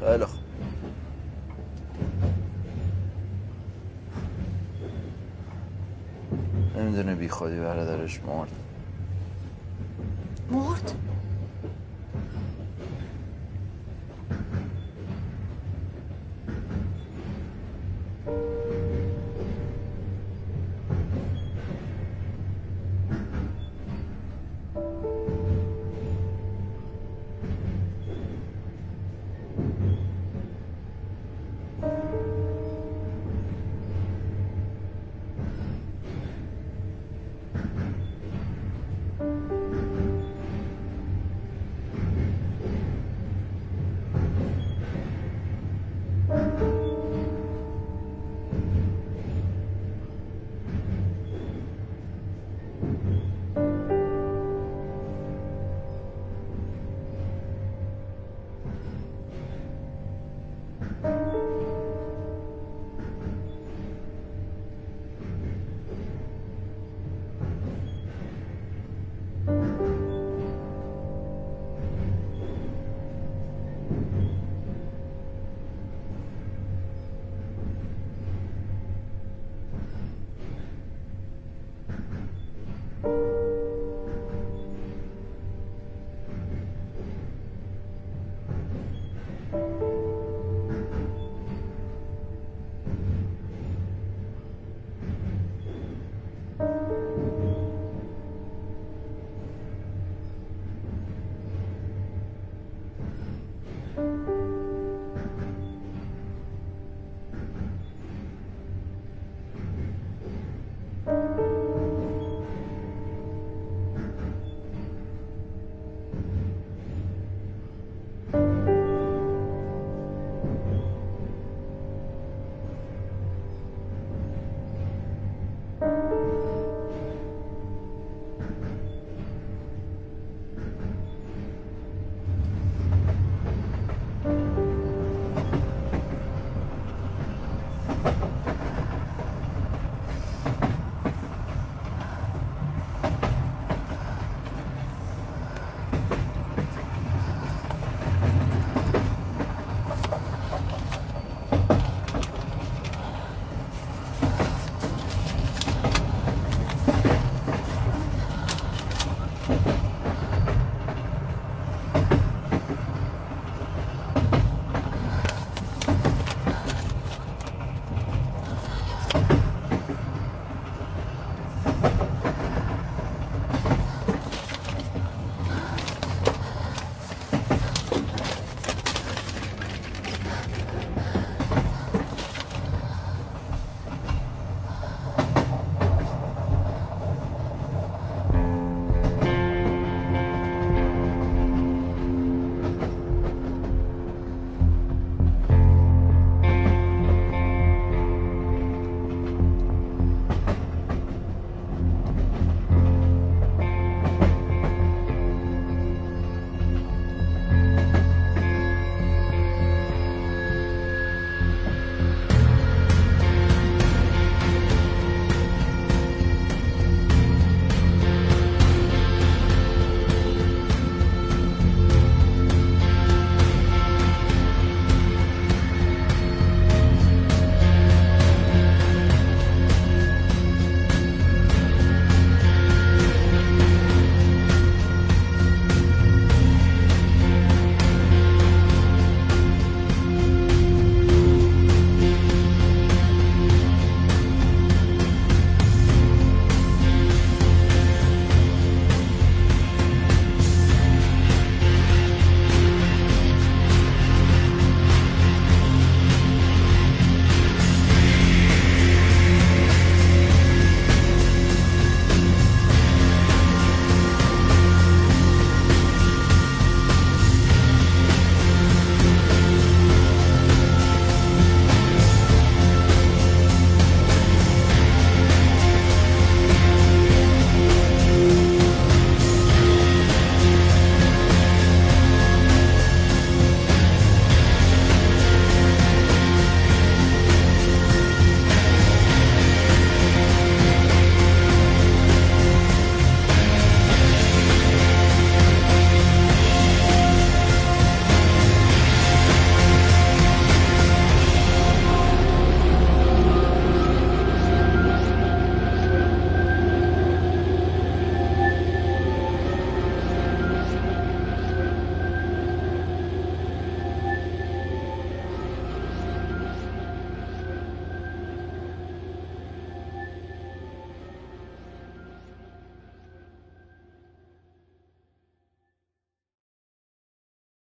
[0.00, 0.40] خیلی خوب
[8.18, 8.49] نمی‌دونه بی